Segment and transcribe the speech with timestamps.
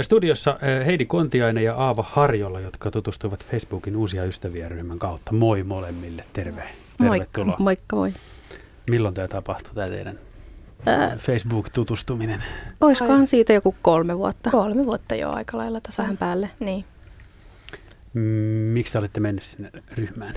[0.00, 5.32] Studiossa Heidi Kontiainen ja Aava Harjola, jotka tutustuivat Facebookin uusia ystäviä ryhmän kautta.
[5.32, 6.62] Moi molemmille, terve.
[6.98, 7.46] Tervetuloa.
[7.46, 8.12] Moikka, moikka moi.
[8.90, 10.18] Milloin tämä tapahtui, tämä teidän
[11.18, 12.42] Facebook-tutustuminen?
[12.80, 14.50] Olisikohan siitä joku kolme vuotta?
[14.50, 16.04] Kolme vuotta jo aika lailla tasan.
[16.04, 16.50] Vähän päälle.
[16.60, 16.84] Niin.
[18.72, 20.34] Miksi te olette mennyt sinne ryhmään?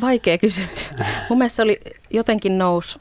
[0.00, 0.90] Vaikea kysymys.
[1.28, 1.80] Mun mielestä se oli
[2.10, 2.98] jotenkin nous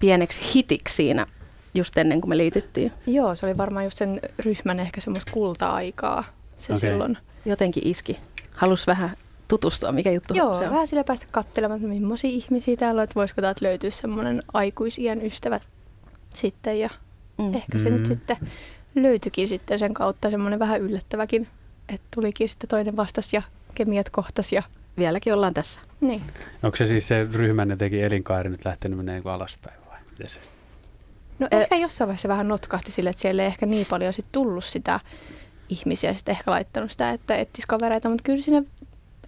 [0.00, 1.26] pieneksi hitiksi siinä
[1.74, 2.92] just ennen kuin me liityttiin.
[3.06, 6.24] Joo, se oli varmaan just sen ryhmän ehkä semmoista kulta-aikaa
[6.56, 6.78] se okay.
[6.78, 7.18] silloin.
[7.44, 8.20] Jotenkin iski.
[8.56, 9.16] Halus vähän
[9.48, 10.70] tutustua, mikä juttu Joo, se on.
[10.70, 15.26] vähän sillä päästä katselemaan, että millaisia ihmisiä täällä on, että voisiko täältä löytyä semmoinen aikuisien
[15.26, 15.60] ystävä
[16.34, 16.80] sitten.
[16.80, 16.90] Ja
[17.38, 17.54] mm.
[17.54, 17.96] ehkä se mm.
[17.96, 18.36] nyt sitten
[18.94, 21.48] löytyikin sitten sen kautta semmoinen vähän yllättäväkin,
[21.88, 23.42] että tulikin sitten toinen vastas ja
[23.74, 24.62] kemiat kohtas ja
[25.00, 25.80] Vieläkin ollaan tässä.
[26.00, 26.22] Niin.
[26.62, 30.40] Onko se siis se ryhmän teki elinkaari nyt lähtenyt menemään niin alaspäin vai miten se?
[31.40, 31.60] No eh.
[31.60, 35.00] ehkä jossain vaiheessa vähän notkahti sille, että siellä ei ehkä niin paljon sit tullut sitä
[35.68, 38.62] ihmisiä, sitten ehkä laittanut sitä, että etsisi kavereita, mutta kyllä sinne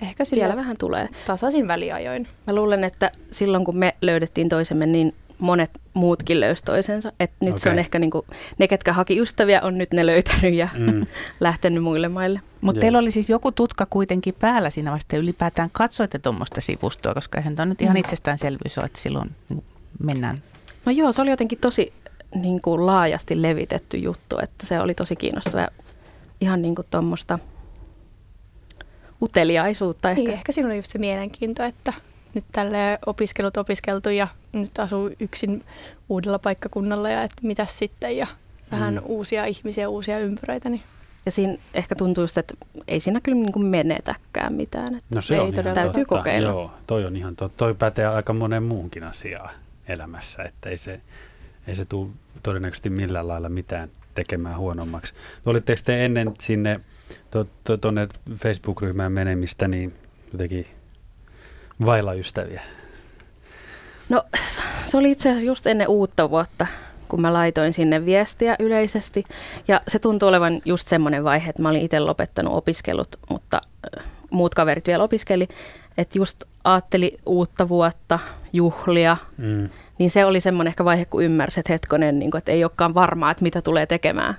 [0.02, 1.08] ehkä sille Vielä vähän tulee.
[1.27, 2.28] tasaisin väliajoin.
[2.46, 7.12] Mä luulen, että silloin kun me löydettiin toisemme, niin monet muutkin löysi toisensa.
[7.20, 7.60] Et nyt okay.
[7.60, 8.26] se on ehkä niinku,
[8.58, 11.06] ne, ketkä haki ystäviä, on nyt ne löytänyt ja mm.
[11.41, 12.41] lähtenyt muille maille.
[12.60, 17.38] Mutta teillä oli siis joku tutka kuitenkin päällä siinä vasta ylipäätään katsoitte tuommoista sivustoa, koska
[17.38, 18.00] eihän tämä nyt ihan mm.
[18.00, 19.30] itsestäänselvyys ole, että silloin
[19.98, 20.42] mennään.
[20.84, 21.92] No joo, se oli jotenkin tosi
[22.34, 25.69] niin kuin laajasti levitetty juttu, että se oli tosi kiinnostava.
[26.41, 27.38] Ihan niin kuin tuommoista
[29.22, 30.22] uteliaisuutta ehkä.
[30.22, 31.92] Niin, ehkä siinä oli just se mielenkiinto, että
[32.34, 35.64] nyt tälle opiskelut opiskeltu ja nyt asuu yksin
[36.08, 38.27] uudella paikkakunnalla ja että mitä sitten ja
[38.72, 39.00] vähän mm.
[39.05, 40.69] uusia ihmisiä, uusia ympyröitä.
[40.69, 40.83] Niin.
[41.27, 42.55] Ja siinä ehkä tuntuu just, että
[42.88, 44.94] ei siinä kyllä niin kuin menetäkään mitään.
[44.94, 46.05] Että no se ei on täytyy totta.
[46.05, 46.48] kokeilla.
[46.48, 47.58] Joo, toi on ihan totta.
[47.58, 49.50] Toi pätee aika monen muunkin asiaan
[49.88, 51.00] elämässä, että ei se,
[51.66, 52.08] ei se tule
[52.42, 55.14] todennäköisesti millään lailla mitään tekemään huonommaksi.
[55.46, 56.80] Olitteko te ennen sinne
[57.80, 59.94] tuonne Facebook-ryhmään menemistä niin
[60.32, 60.66] jotenkin
[61.86, 62.62] vailla ystäviä?
[64.09, 64.25] No
[64.87, 66.66] se oli itse asiassa just ennen uutta vuotta,
[67.09, 69.25] kun mä laitoin sinne viestiä yleisesti.
[69.69, 73.60] Ja se tuntui olevan just semmoinen vaihe, että mä olin itse lopettanut opiskelut, mutta
[74.31, 75.48] muut kaverit vielä opiskeli.
[75.98, 78.19] Että just ajatteli uutta vuotta,
[78.53, 79.69] juhlia, mm.
[80.02, 82.94] Niin se oli semmoinen ehkä vaihe, kun ymmärsi, että hetkonen, niin kuin, että ei olekaan
[82.94, 84.34] varmaa, että mitä tulee tekemään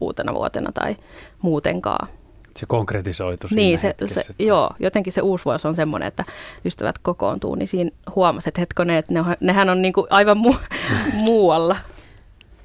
[0.00, 0.96] uutena vuotena tai
[1.42, 2.08] muutenkaan.
[2.56, 6.24] Se konkretisoitu siinä Niin, se, hetkessä, se, joo, jotenkin se uusi vuosi on semmoinen, että
[6.64, 10.36] ystävät kokoontuu, niin siinä huomasi, että hetkonen, että ne on, nehän on niin kuin aivan
[10.36, 10.76] mu-
[11.24, 11.76] muualla.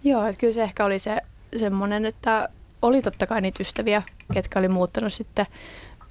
[0.03, 1.17] Joo, että kyllä se ehkä oli se
[1.57, 2.49] semmoinen, että
[2.81, 4.01] oli totta kai niitä ystäviä,
[4.33, 5.45] ketkä oli muuttanut sitten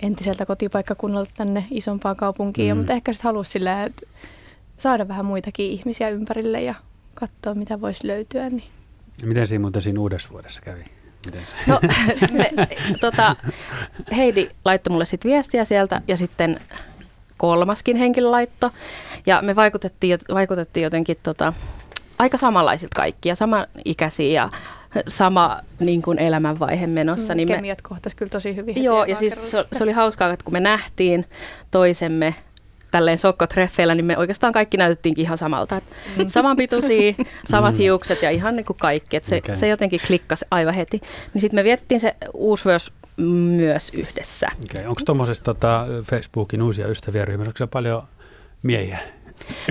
[0.03, 2.79] entiseltä kotipaikkakunnalta tänne isompaan kaupunkiin, mm.
[2.79, 4.07] mutta ehkä sitten halusi silleen, että
[4.81, 6.75] saada vähän muitakin ihmisiä ympärille ja
[7.15, 8.49] katsoa, mitä voisi löytyä.
[8.49, 8.65] Niin.
[9.25, 10.85] Miten siinä muuten siinä uudessa vuodessa kävi?
[11.27, 11.53] Miten se?
[11.67, 11.81] No,
[12.39, 12.51] me,
[13.01, 13.37] tota,
[14.17, 16.61] Heidi laittoi mulle sitten viestiä sieltä ja sitten
[17.37, 18.71] kolmaskin henkilö laitto.
[19.27, 21.53] Ja me vaikutettiin, vaikutettiin jotenkin tota,
[22.19, 24.51] aika samanlaisilta kaikki ja samanikäisiä ja
[25.09, 27.33] sama niin kuin elämänvaihe menossa.
[27.33, 28.85] Mm, niin kemiat me, kohtas kyllä tosi hyvin.
[28.85, 31.27] Joo, ja siis se, se oli hauskaa, että kun me nähtiin
[31.71, 32.35] toisemme
[32.91, 35.81] tälleen sokkotreffeillä, niin me oikeastaan kaikki näytettiinkin ihan samalta.
[36.19, 36.29] Mm.
[36.39, 37.15] samanpituisia,
[37.49, 37.79] samat mm.
[37.79, 39.17] hiukset ja ihan niin kuin kaikki.
[39.17, 39.57] Et se, okay.
[39.57, 41.01] se jotenkin klikkasi aivan heti.
[41.35, 44.49] Niin sitten me vietettiin se uusi vuosi myös yhdessä.
[44.71, 44.87] Okay.
[44.87, 48.03] Onko tuommoisessa tota, Facebookin uusia ystäviä ryhmässä, onko paljon
[48.63, 48.99] miehiä?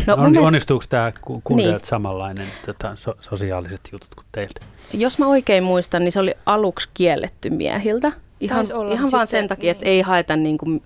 [0.07, 0.47] No, On, mielestä...
[0.47, 1.89] Onnistuuko tämä kuuntelijat niin.
[1.89, 4.61] samanlainen tota, so, sosiaaliset jutut kuin teiltä?
[4.93, 8.11] Jos mä oikein muistan, niin se oli aluksi kielletty miehiltä.
[8.39, 9.93] Ihan, olla, ihan vaan sen takia, että niin.
[9.93, 10.81] ei haeta niin kuin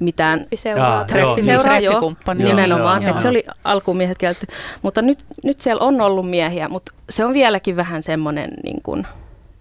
[0.00, 3.02] mitään seuraa, treffiseuraa, joo, joo, nimenomaan.
[3.02, 3.22] Joo, joo.
[3.22, 4.46] se oli alkuun miehet kielletty.
[4.82, 9.06] Mutta nyt, nyt siellä on ollut miehiä, mutta se on vieläkin vähän semmoinen niin kuin,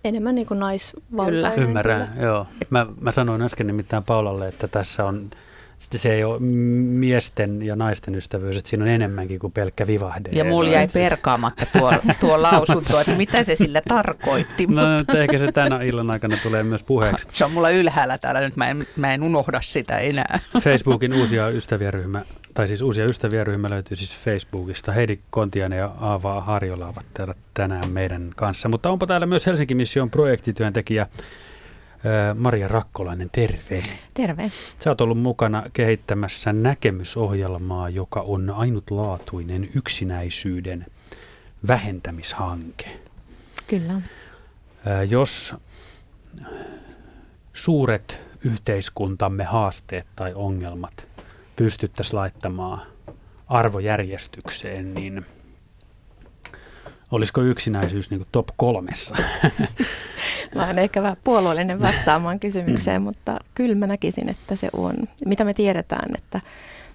[0.04, 1.60] Enemmän niin kuin naisvaltainen.
[1.60, 2.26] Ymmärrän, kyllä.
[2.28, 2.48] joo.
[2.70, 5.30] Mä, mä sanoin äsken nimittäin Paulalle, että tässä on
[5.78, 10.30] sitten se ei ole miesten ja naisten ystävyys, että siinä on enemmänkin kuin pelkkä vivahde.
[10.32, 14.68] Ja mulla jäi perkaamatta tuo, tuo lausunto, että mitä se sillä tarkoitti.
[14.68, 17.28] No, mutta ehkä se tänä illan aikana tulee myös puheeksi.
[17.32, 20.40] Se on mulla ylhäällä täällä nyt, mä en, mä en unohda sitä enää.
[20.62, 22.22] Facebookin uusia ystäviäryhmä,
[22.54, 24.92] tai siis uusia ystäviäryhmä löytyy siis Facebookista.
[24.92, 28.70] Heidi Kontianen ja Aava Harjola ovat täällä tänään meidän kanssa.
[28.70, 31.08] Mutta onpa täällä myös Helsinki Mission projektityöntekijä
[32.36, 33.84] Maria Rakkolainen, terve.
[34.14, 34.52] Terve.
[34.80, 40.86] Sä oot ollut mukana kehittämässä näkemysohjelmaa, joka on ainutlaatuinen yksinäisyyden
[41.68, 43.00] vähentämishanke.
[43.68, 44.02] Kyllä.
[45.10, 45.56] Jos
[47.54, 51.08] suuret yhteiskuntamme haasteet tai ongelmat
[51.56, 52.82] pystyttäisiin laittamaan
[53.48, 55.26] arvojärjestykseen, niin
[57.16, 59.16] olisiko yksinäisyys niin top kolmessa?
[60.56, 64.96] Mä olen ehkä vähän puolueellinen vastaamaan kysymykseen, mutta kyllä mä näkisin, että se on.
[65.26, 66.42] Mitä me tiedetään, että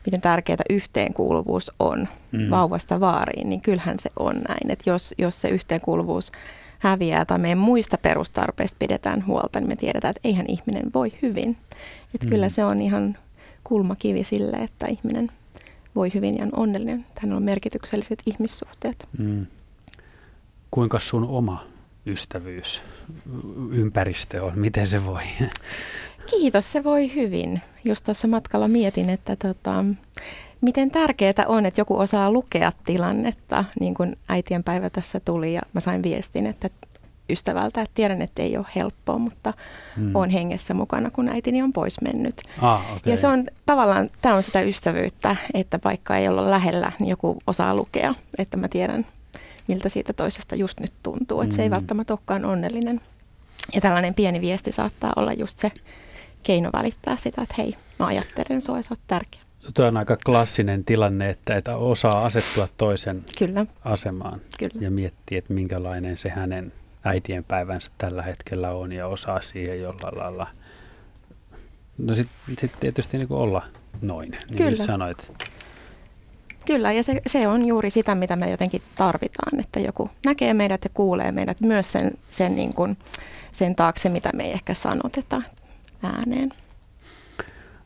[0.07, 2.51] miten tärkeää yhteenkuuluvuus on mm.
[2.51, 4.71] vauvasta vaariin, niin kyllähän se on näin.
[4.71, 6.33] Että jos, jos se yhteenkuuluvuus
[6.79, 11.57] häviää tai meidän muista perustarpeista pidetään huolta, niin me tiedetään, että eihän ihminen voi hyvin.
[12.15, 12.31] Että mm.
[12.31, 13.17] kyllä se on ihan
[13.65, 15.31] kulmakivi sille, että ihminen
[15.95, 17.07] voi hyvin ja on onnellinen.
[17.19, 19.09] Hänellä on merkitykselliset ihmissuhteet.
[19.19, 19.47] Mm.
[20.71, 21.63] Kuinka sun oma
[22.07, 22.83] ystävyys,
[23.71, 24.53] ympäristö on?
[24.57, 25.23] Miten se voi?
[26.31, 27.61] Kiitos, se voi hyvin.
[27.85, 29.85] Just tuossa matkalla mietin, että tota,
[30.61, 35.63] miten tärkeää on, että joku osaa lukea tilannetta, niin kuin äitien päivä tässä tuli ja
[35.73, 36.71] mä sain viestin, että
[37.31, 39.55] ystävältä, että tiedän, että ei ole helppoa, mutta
[39.97, 40.17] hmm.
[40.17, 42.43] olen hengessä mukana, kun äitini on pois mennyt.
[42.63, 43.13] Ah, okay.
[43.13, 47.39] Ja se on tavallaan, tämä on sitä ystävyyttä, että vaikka ei olla lähellä, niin joku
[47.47, 49.07] osaa lukea, että mä tiedän,
[49.71, 51.75] miltä siitä toisesta just nyt tuntuu, että se ei hmm.
[51.75, 53.01] välttämättä olekaan onnellinen.
[53.75, 55.73] Ja tällainen pieni viesti saattaa olla just se
[56.43, 59.41] keino välittää sitä, että hei, mä ajattelen sua ja sä oot tärkeä.
[59.75, 63.67] Tuo on aika klassinen tilanne, että, että osaa asettua toisen Kyllä.
[63.85, 64.75] asemaan Kyllä.
[64.81, 66.73] ja miettiä, että minkälainen se hänen
[67.05, 70.47] äitien päivänsä tällä hetkellä on ja osaa siihen jollain lailla.
[71.99, 73.63] No sitten sit tietysti niin olla
[74.03, 74.77] noin, niin Kyllä.
[74.77, 75.33] kuin sanoit.
[76.67, 80.85] Kyllä, ja se, se on juuri sitä, mitä me jotenkin tarvitaan, että joku näkee meidät
[80.85, 82.97] ja kuulee meidät myös sen, sen, niin kuin,
[83.53, 85.43] sen taakse, mitä me ei ehkä sanoteta
[86.03, 86.53] ääneen.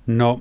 [0.06, 0.40] No,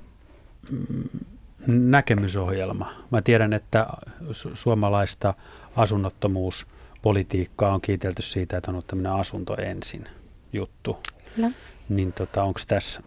[1.67, 2.93] näkemysohjelma.
[3.11, 3.87] Mä tiedän, että
[4.31, 5.33] su- suomalaista
[5.75, 10.07] asunnottomuuspolitiikkaa on kiitelty siitä, että on ollut tämmöinen asunto ensin
[10.53, 10.97] juttu.
[11.35, 11.51] Kyllä.
[11.89, 13.01] Niin tota, onko tässä,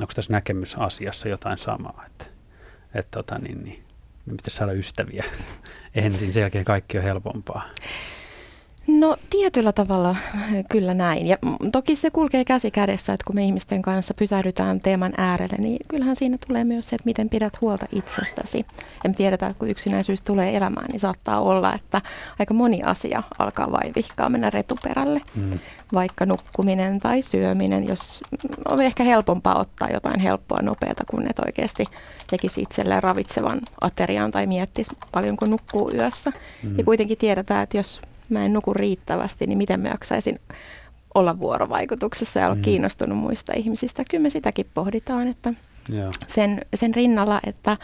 [0.00, 2.24] onko tässä näkemysasiassa jotain samaa, että,
[2.94, 3.84] että tota, niin, niin,
[4.24, 5.24] pitäisi saada ystäviä
[5.94, 7.68] ensin, sen jälkeen kaikki on helpompaa?
[8.98, 10.16] No tietyllä tavalla
[10.72, 11.26] kyllä näin.
[11.26, 11.36] Ja
[11.72, 16.16] toki se kulkee käsi kädessä, että kun me ihmisten kanssa pysähdytään teeman äärelle, niin kyllähän
[16.16, 18.66] siinä tulee myös se, että miten pidät huolta itsestäsi.
[19.04, 22.02] Ja me tiedetään, että kun yksinäisyys tulee elämään, niin saattaa olla, että
[22.38, 25.20] aika moni asia alkaa vaivihkaa mennä retuperälle.
[25.34, 25.58] Mm.
[25.92, 28.20] Vaikka nukkuminen tai syöminen, jos
[28.68, 31.84] on ehkä helpompaa ottaa jotain helppoa nopeata, kun et oikeasti
[32.30, 36.32] tekisi itselleen ravitsevan aterian tai miettisi paljon, kun nukkuu yössä.
[36.62, 36.78] Mm.
[36.78, 38.00] Ja kuitenkin tiedetään, että jos
[38.30, 40.40] mä en nuku riittävästi, niin miten mä jaksaisin
[41.14, 42.62] olla vuorovaikutuksessa ja olla mm.
[42.62, 44.04] kiinnostunut muista ihmisistä.
[44.10, 45.54] Kyllä me sitäkin pohditaan, että
[46.26, 47.76] sen, sen rinnalla, että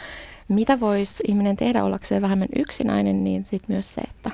[0.47, 4.31] mitä voisi ihminen tehdä ollakseen vähemmän yksinäinen, niin sitten myös se, että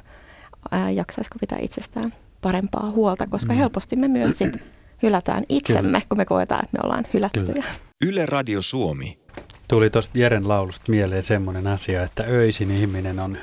[0.71, 3.57] ää, jaksaisiko pitää itsestään parempaa huolta, koska mm.
[3.57, 4.57] helposti me myös sit
[5.03, 6.01] hylätään itsemme, Kyllä.
[6.09, 7.45] kun me koetaan, että me ollaan hylättyjä.
[7.45, 7.65] Kyllä.
[8.05, 9.19] Yle Radio Suomi.
[9.67, 13.37] Tuli tuosta Jeren laulusta mieleen semmoinen asia, että öisin ihminen on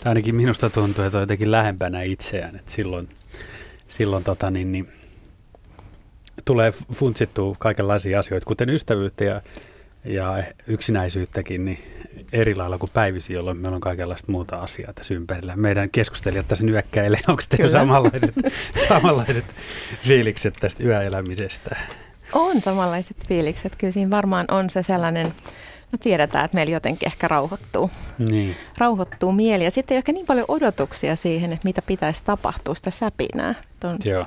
[0.00, 3.08] tai ainakin minusta tuntuu, että on jotenkin lähempänä itseään, että silloin,
[3.88, 4.88] silloin tota, niin, niin,
[6.44, 9.42] tulee funtsittua kaikenlaisia asioita, kuten ystävyyttä ja,
[10.04, 11.78] ja yksinäisyyttäkin, niin
[12.32, 15.56] eri lailla kuin päivisi, jolloin meillä on kaikenlaista muuta asiaa tässä ympärillä.
[15.56, 18.34] Meidän keskustelijat tässä nyökkäilee, onko teillä samanlaiset,
[18.88, 19.44] samanlaiset
[20.02, 21.76] fiilikset tästä yöelämisestä?
[22.32, 23.76] On samanlaiset fiilikset.
[23.76, 25.32] Kyllä siinä varmaan on se sellainen
[25.92, 28.56] no tiedetään, että meillä jotenkin ehkä rauhoittuu, niin.
[28.78, 29.64] rauhoittuu mieli.
[29.64, 33.54] Ja sitten ei ehkä niin paljon odotuksia siihen, että mitä pitäisi tapahtua sitä säpinää.
[33.80, 34.26] Ton, Joo.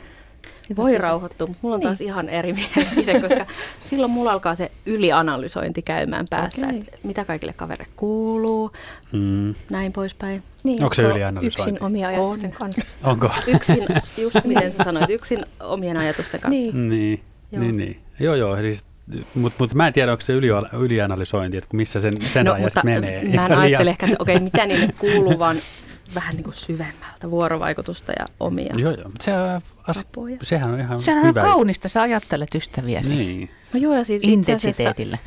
[0.75, 2.07] Voi rauhoittua, mutta mulla on taas niin.
[2.07, 3.45] ihan eri mielipide, koska
[3.83, 6.79] silloin mulla alkaa se ylianalysointi käymään päässä, okay.
[6.79, 8.71] että mitä kaikille kavereille kuuluu,
[9.11, 9.55] mm.
[9.69, 10.43] näin poispäin.
[10.63, 11.71] Niin, Onko se ylianalysointi?
[11.71, 12.57] Yksin omia ajatusten on.
[12.57, 12.97] kanssa.
[13.03, 13.29] Onko?
[13.47, 13.85] Yksin,
[14.17, 16.71] just miten sä sanoit, yksin omien ajatusten kanssa.
[16.71, 17.21] Niin, niin,
[17.51, 17.63] joo.
[17.63, 17.77] niin.
[17.77, 17.99] niin.
[18.19, 18.55] Joo, joo.
[18.55, 18.85] Siis
[19.35, 20.47] mutta mut mä en tiedä, onko se yli,
[20.79, 23.23] ylianalysointi, että missä sen, sen no, ajasta menee.
[23.23, 25.57] Mä en ajattele ehkä, että okei, okay, mitä niille kuuluu, vaan
[26.15, 29.11] vähän niin kuin syvemmältä vuorovaikutusta ja omia Joo, joo.
[29.19, 29.31] Se,
[29.87, 30.05] as,
[30.43, 31.41] sehän on ihan Sehän hyvä.
[31.41, 33.15] on kaunista, sä ajattelet ystäviäsi.
[33.15, 33.49] Niin.
[33.73, 35.17] No joo, ja siis Intensiteetillä.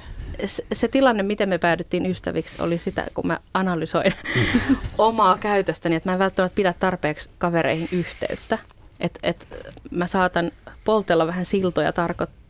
[0.44, 4.12] Se, se tilanne, miten me päädyttiin ystäviksi, oli sitä, kun mä analysoin
[4.98, 8.58] omaa käytöstäni, että mä en välttämättä pidä tarpeeksi kavereihin yhteyttä.
[9.00, 10.50] Että et mä saatan
[10.84, 12.43] poltella vähän siltoja tarkoittaa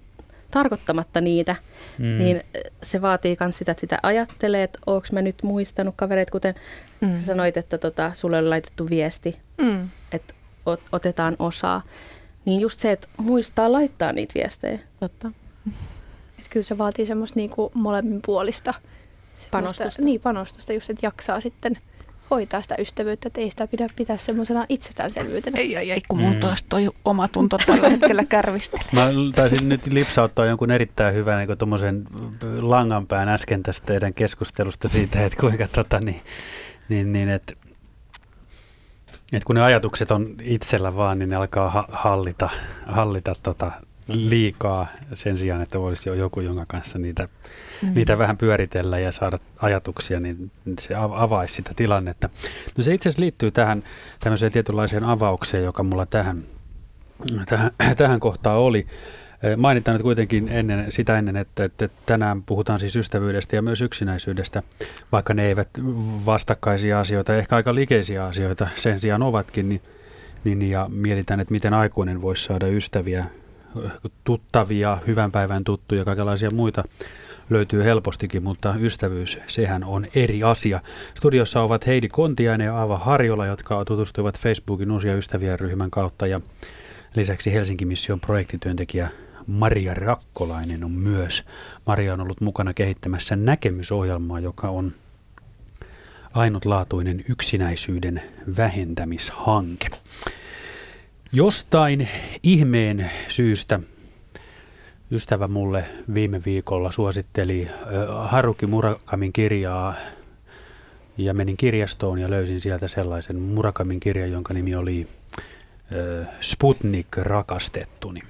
[0.55, 1.57] tarkoittamatta niitä,
[1.99, 2.19] mm.
[2.19, 2.43] niin
[2.83, 6.55] se vaatii myös sitä, että sitä ajattelee, että onko mä nyt muistanut kavereita, kuten
[7.01, 7.21] mm.
[7.21, 9.89] sanoit, että tota, sulle on laitettu viesti, mm.
[10.13, 10.35] että
[10.67, 11.83] ot, otetaan osaa.
[12.45, 14.79] Niin just se, että muistaa laittaa niitä viestejä.
[15.01, 15.31] Totta.
[16.39, 18.75] Et kyllä se vaatii semmoista niinku molemmin puolista
[19.51, 20.03] panostusta.
[20.03, 21.79] Niin, panostusta just, että jaksaa sitten–
[22.31, 25.59] hoitaa sitä ystävyyttä, että ei sitä pidä pitää semmoisena itsestäänselvyytenä.
[25.59, 26.41] Ei, ei, ei, kun mulla mm.
[26.41, 28.87] taas toi oma tunto tällä hetkellä kärvistelee.
[28.93, 32.05] Mä taisin nyt lipsauttaa jonkun erittäin hyvän niin tuommoisen
[32.61, 36.23] langanpään äsken tästä teidän keskustelusta siitä, että kuinka tota, niin,
[36.89, 37.55] niin, niin että
[39.33, 42.49] Et kun ne ajatukset on itsellä vaan, niin ne alkaa ha- hallita,
[42.87, 43.73] hallita tota
[44.09, 47.29] liikaa sen sijaan, että olisi jo joku, jonka kanssa niitä,
[47.83, 47.95] mm.
[47.95, 52.29] niitä vähän pyöritellä ja saada ajatuksia, niin se avaisi sitä tilannetta.
[52.77, 53.83] No se itse asiassa liittyy tähän
[54.21, 56.43] tämmöiseen tietynlaiseen avaukseen, joka mulla tähän,
[57.47, 58.87] tähän, tähän kohtaan oli.
[59.57, 64.63] Mainitaan nyt kuitenkin ennen, sitä ennen, että, että tänään puhutaan siis ystävyydestä ja myös yksinäisyydestä,
[65.13, 65.69] vaikka ne eivät
[66.27, 69.81] vastakkaisia asioita, ehkä aika likeisiä asioita sen sijaan ovatkin, niin,
[70.45, 73.25] niin ja mietitään, että miten aikuinen voisi saada ystäviä,
[74.25, 76.85] tuttavia, hyvän päivän tuttuja, kaikenlaisia muita
[77.51, 80.81] löytyy helpostikin, mutta ystävyys, sehän on eri asia.
[81.15, 86.41] Studiossa ovat Heidi Kontiainen ja Aava Harjola, jotka tutustuivat Facebookin uusia ystäviä ryhmän kautta ja
[87.17, 89.09] lisäksi Helsinki Mission projektityöntekijä
[89.47, 91.45] Maria Rakkolainen on myös.
[91.87, 94.93] Maria on ollut mukana kehittämässä näkemysohjelmaa, joka on
[96.35, 98.23] ainutlaatuinen yksinäisyyden
[98.57, 99.87] vähentämishanke.
[101.35, 102.09] Jostain
[102.43, 103.81] ihmeen syystä
[105.11, 107.69] ystävä mulle viime viikolla suositteli
[108.25, 109.95] Haruki Murakamin kirjaa
[111.19, 115.09] ja menin kirjastoon ja löysin sieltä sellaisen Murakamin kirjan, jonka nimi oli
[116.41, 118.21] Sputnik rakastettuni.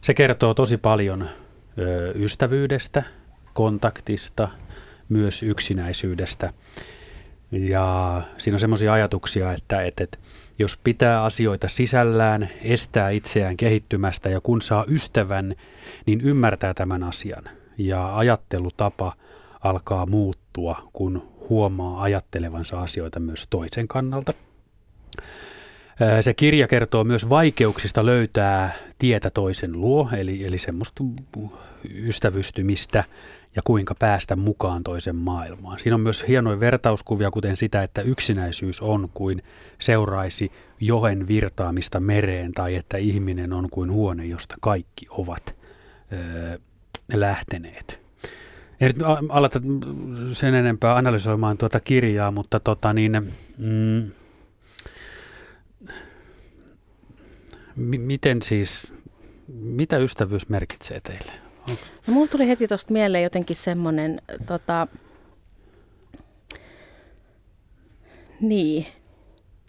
[0.00, 1.28] Se kertoo tosi paljon
[2.14, 3.02] ystävyydestä,
[3.52, 4.48] kontaktista,
[5.08, 6.52] myös yksinäisyydestä.
[7.50, 10.18] Ja siinä on semmoisia ajatuksia, että, että, että
[10.60, 15.54] jos pitää asioita sisällään, estää itseään kehittymästä ja kun saa ystävän,
[16.06, 17.44] niin ymmärtää tämän asian.
[17.78, 19.12] Ja ajattelutapa
[19.64, 24.32] alkaa muuttua, kun huomaa ajattelevansa asioita myös toisen kannalta.
[26.20, 31.04] Se kirja kertoo myös vaikeuksista löytää tietä toisen luo, eli, eli semmoista
[31.94, 33.04] ystävystymistä
[33.56, 35.78] ja kuinka päästä mukaan toisen maailmaan.
[35.78, 39.42] Siinä on myös hienoja vertauskuvia, kuten sitä, että yksinäisyys on kuin
[39.78, 45.54] seuraisi johen virtaamista mereen, tai että ihminen on kuin huone, josta kaikki ovat
[46.12, 46.58] öö,
[47.14, 48.00] lähteneet.
[48.80, 48.96] Ei nyt
[50.32, 54.10] sen enempää analysoimaan tuota kirjaa, mutta tota niin, mm,
[57.80, 58.92] M- miten siis,
[59.48, 61.32] mitä ystävyys merkitsee teille?
[61.68, 64.86] No, mulla tuli heti tuosta mieleen jotenkin semmoinen, tota,
[68.40, 68.86] niin,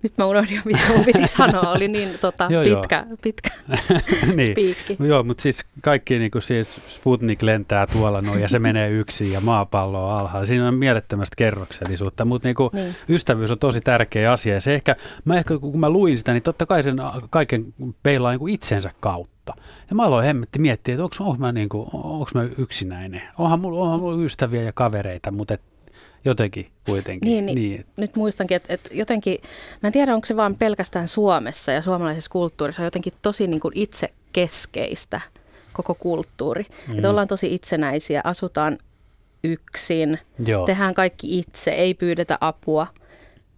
[0.03, 3.17] nyt mä unohdin, mitä mun piti sanoa, oli niin tota, joo, pitkä, joo.
[3.22, 3.50] pitkä
[4.36, 4.51] niin.
[4.51, 4.98] spiikki.
[5.00, 9.31] Joo, mutta siis kaikki niin kuin siis Sputnik lentää tuolla noin ja se menee yksin
[9.31, 10.46] ja maapallo on alhaalla.
[10.46, 12.96] Siinä on mielettömästä kerroksellisuutta, mutta niin niin.
[13.10, 14.53] ystävyys on tosi tärkeä asia.
[14.53, 16.96] Ja se ehkä, mä ehkä kun mä luin sitä, niin totta kai sen
[17.29, 19.53] kaiken peilaa niin kuin itsensä kautta.
[19.89, 21.89] Ja mä aloin hemmetti miettiä, että onko mä, niin kuin,
[22.34, 23.22] mä yksinäinen.
[23.38, 25.62] Onhan mulla, onhan mulla ystäviä ja kavereita, mutta et
[26.25, 27.30] jotenkin kuitenkin.
[27.30, 27.86] Niin, niin, niin.
[27.98, 29.38] nyt muistankin, että, että jotenkin,
[29.82, 33.60] mä en tiedä onko se vaan pelkästään Suomessa ja suomalaisessa kulttuurissa on jotenkin tosi niin
[33.60, 35.22] kuin itse keskeistä
[35.74, 36.66] koko kulttuuri.
[36.88, 36.96] Mm.
[36.96, 38.78] Että ollaan tosi itsenäisiä, asutaan
[39.44, 40.66] yksin, Joo.
[40.66, 42.88] tehdään kaikki itse, ei pyydetä apua.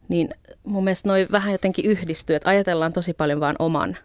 [0.10, 0.29] Niin
[0.63, 3.98] mun mielestä noi vähän jotenkin yhdistyy, että ajatellaan tosi paljon vaan oman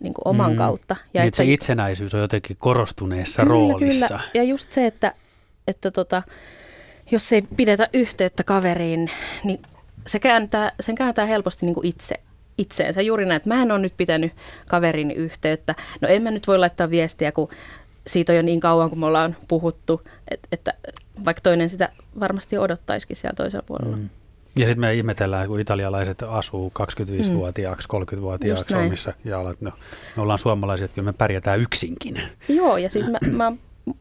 [0.00, 0.56] niin kuin oman mm.
[0.56, 0.96] kautta.
[1.14, 4.06] Ja niin, että se itsenäisyys on jotenkin korostuneessa kyllä, roolissa.
[4.06, 4.20] Kyllä.
[4.34, 5.14] Ja just se, että,
[5.66, 6.22] että tota,
[7.12, 9.10] jos ei pidetä yhteyttä kaveriin,
[9.44, 9.62] niin
[10.06, 12.14] se kääntää, sen kääntää helposti niin kuin itse
[12.58, 13.02] itseensä.
[13.02, 14.32] Juuri näin, että mä en ole nyt pitänyt
[14.68, 15.74] kaverini yhteyttä.
[16.00, 17.48] No en mä nyt voi laittaa viestiä, kun
[18.06, 20.74] siitä on jo niin kauan, kun me ollaan puhuttu, että, että
[21.24, 21.88] vaikka toinen sitä
[22.20, 23.96] varmasti odottaisikin siellä toisella puolella.
[23.96, 24.08] Mm.
[24.56, 29.72] Ja sitten me ihmetellään, kun italialaiset asuu 25-vuotiaaksi, 30-vuotiaaksi Suomessa, ja no,
[30.16, 32.20] me ollaan suomalaisia, että me pärjätään yksinkin.
[32.48, 33.52] Joo, ja siis mä, mä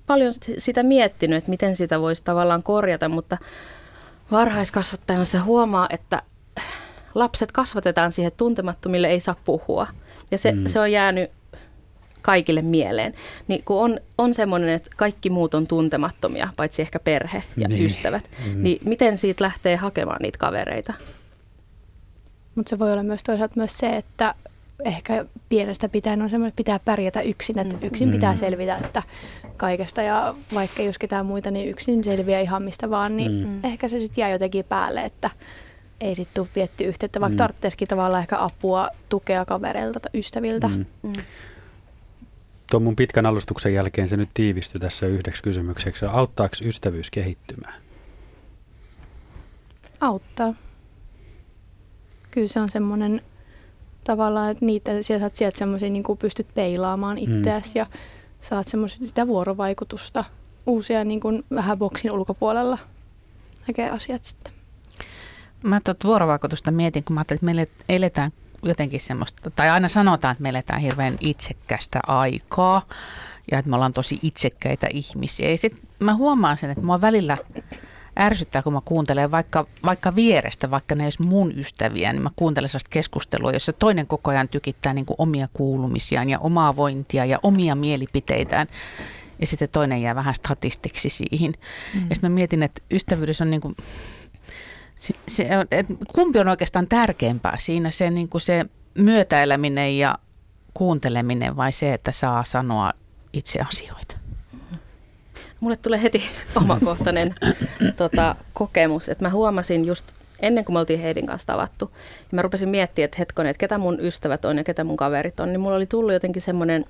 [0.08, 3.38] paljon sitä miettinyt, että miten sitä voisi tavallaan korjata, mutta
[4.32, 6.22] varhaiskasvattajana sitä huomaa, että
[7.16, 9.88] lapset kasvatetaan siihen tuntemattomille ei saa puhua.
[10.32, 10.68] Ja se, mm.
[10.68, 11.32] se on jäänyt
[12.22, 13.14] kaikille mieleen.
[13.48, 17.86] Niin kun on, on semmoinen, että kaikki muut on tuntemattomia, paitsi ehkä perhe ja niin.
[17.86, 18.64] ystävät, mm.
[18.64, 20.94] niin miten siitä lähtee hakemaan niitä kavereita?
[22.56, 24.36] Mutta se voi olla myös toisaalta myös se, että
[24.86, 27.84] ehkä pienestä pitäen on semmoinen, että pitää pärjätä yksin, että mm.
[27.84, 28.40] yksin pitää mm.
[28.40, 29.04] selvitä että
[29.58, 33.66] kaikesta ja vaikka jos ketään muita, niin yksin selviää ihan mistä vaan, niin mm.
[33.66, 35.30] ehkä se sitten jää jotenkin päälle, että
[36.02, 37.38] ei sitten tule vietty yhteyttä, vaikka mm.
[37.38, 40.68] tarvitsisikin tavallaan ehkä apua, tukea kavereilta tai ystäviltä.
[40.68, 40.86] Mm.
[41.04, 41.14] Mm.
[42.72, 46.06] Tuon mun pitkän alustuksen jälkeen se nyt tiivistyi tässä yhdeksi kysymykseksi.
[46.06, 47.82] Auttaako ystävyys kehittymään?
[50.02, 50.54] Auttaa.
[52.32, 53.22] Kyllä se on semmoinen
[54.04, 57.80] tavallaan, että niitä, sieltä saat sieltä semmoisia, niin pystyt peilaamaan itseäsi mm.
[57.80, 57.86] ja
[58.42, 60.24] saat semmoista sitä vuorovaikutusta
[60.66, 62.78] uusia niin kuin vähän boksin ulkopuolella
[63.68, 64.54] näkee asiat sitten.
[65.64, 68.32] Mä tuota vuorovaikutusta mietin, kun mä ajattelin, että me eletään
[68.64, 72.86] jotenkin semmoista, tai aina sanotaan, että me eletään hirveän itsekkästä aikaa
[73.52, 75.50] ja että me ollaan tosi itsekkäitä ihmisiä.
[75.50, 77.38] Ja sitten mä huomaan sen, että mua välillä
[78.20, 82.70] ärsyttää, kun mä kuuntelen vaikka, vaikka vierestä, vaikka ne olisi mun ystäviä, niin mä kuuntelen
[82.70, 87.40] sellaista keskustelua, jossa toinen koko ajan tykittää niin kuin omia kuulumisiaan ja omaa vointia ja
[87.44, 88.68] omia mielipiteitään.
[89.42, 91.54] Ja sitten toinen jää vähän statistiksi siihen.
[91.94, 92.10] Mm.
[92.10, 93.76] Ja sitten mä mietin, että ystävyydessä on niin kuin,
[94.96, 98.66] se, se, että kumpi on oikeastaan tärkeämpää siinä, se, niin kuin se
[98.98, 100.16] myötäeläminen ja
[100.74, 102.94] kuunteleminen vai se, että saa sanoa
[103.34, 104.21] itse asioita?
[105.62, 106.24] Mulle tulee heti
[106.62, 107.36] omakohtainen
[107.96, 110.06] tota, kokemus, että mä huomasin just
[110.40, 113.78] ennen kuin me oltiin Heidin kanssa tavattu, ja mä rupesin miettimään, että hetkonen, että ketä
[113.78, 116.86] mun ystävät on ja ketä mun kaverit on, niin mulla oli tullut jotenkin semmoinen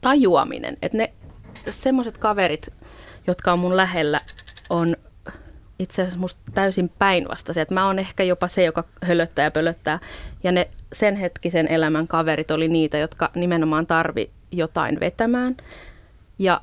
[0.00, 1.12] tajuaminen, että ne
[1.70, 2.68] semmoiset kaverit,
[3.26, 4.20] jotka on mun lähellä,
[4.70, 4.96] on
[5.78, 7.62] itse asiassa musta täysin päinvastaisia.
[7.62, 9.98] Että mä oon ehkä jopa se, joka hölöttää ja pölöttää.
[10.44, 15.56] Ja ne sen hetkisen elämän kaverit oli niitä, jotka nimenomaan tarvi jotain vetämään.
[16.38, 16.60] Ja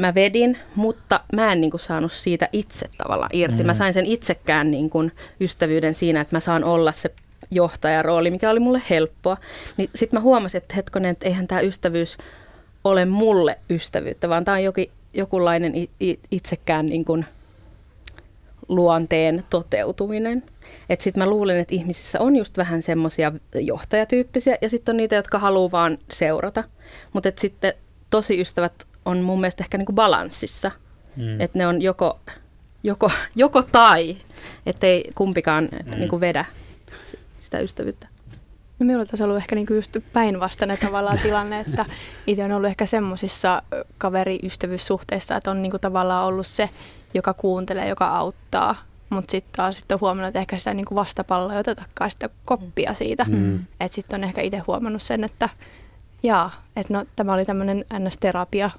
[0.00, 3.62] mä vedin, mutta mä en niin kuin saanut siitä itse tavallaan irti.
[3.62, 3.66] Mm.
[3.66, 7.10] Mä sain sen itsekään niin kuin ystävyyden siinä, että mä saan olla se
[7.50, 9.36] johtajarooli, mikä oli mulle helppoa.
[9.76, 12.18] Niin sitten mä huomasin, että hetkonen, että eihän tämä ystävyys
[12.84, 15.72] ole mulle ystävyyttä, vaan tämä on jokin, jokunlainen
[16.30, 17.24] itsekään niin kuin
[18.68, 20.42] luonteen toteutuminen.
[20.88, 25.16] Että sitten mä luulen, että ihmisissä on just vähän semmoisia johtajatyyppisiä ja sitten on niitä,
[25.16, 26.64] jotka haluaa vaan seurata.
[27.12, 27.72] Mutta sitten
[28.10, 28.72] tosi ystävät
[29.10, 30.70] on mun mielestä ehkä niinku balanssissa.
[31.16, 31.40] Mm.
[31.40, 32.20] Että ne on joko,
[32.82, 34.16] joko, joko tai,
[34.66, 35.90] ettei kumpikaan mm.
[35.90, 36.44] niinku vedä
[37.40, 38.08] sitä ystävyyttä.
[38.78, 41.86] No minulla on ollut ehkä niinku just päinvastainen tavallaan tilanne, että
[42.26, 43.62] itse on ollut ehkä semmoisissa
[43.98, 46.70] kaveriystävyyssuhteissa, että on niinku tavallaan ollut se,
[47.14, 48.76] joka kuuntelee, joka auttaa.
[49.10, 52.94] Mutta sitten taas sit on huomannut, että ehkä sitä niinku vastapalloa ei otetakaan sitä koppia
[52.94, 53.24] siitä.
[53.28, 53.58] Mm.
[53.80, 55.48] Että sitten on ehkä itse huomannut sen, että
[56.22, 58.70] jaa, että no, tämä oli tämmöinen NS-terapia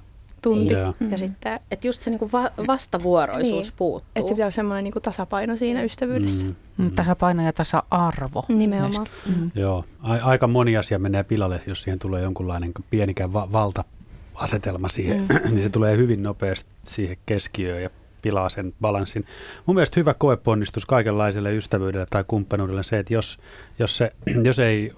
[0.42, 0.74] tunti.
[0.74, 0.94] Yeah.
[1.00, 1.16] Ja mm.
[1.16, 4.10] sitten, että just se niinku va- vastavuoroisuus niin, puuttuu.
[4.16, 6.46] Että se pitää olla semmoinen niinku tasapaino siinä ystävyydessä.
[6.46, 6.54] Mm.
[6.76, 6.90] Mm.
[6.90, 8.44] Tasapaino ja tasa-arvo.
[8.48, 9.06] Nimenomaan.
[9.36, 9.50] Mm.
[9.54, 15.20] Joo, A- aika moni asia menee pilalle, jos siihen tulee jonkunlainen pienikään va- valta-asetelma siihen,
[15.20, 15.28] mm.
[15.54, 17.90] niin se tulee hyvin nopeasti siihen keskiöön ja
[18.22, 19.26] pilaa sen balanssin.
[19.66, 23.38] Mun mielestä hyvä koeponnistus kaikenlaiselle ystävyydelle tai kumppanuudelle se, että jos,
[23.78, 24.12] jos, se,
[24.44, 24.92] jos, ei,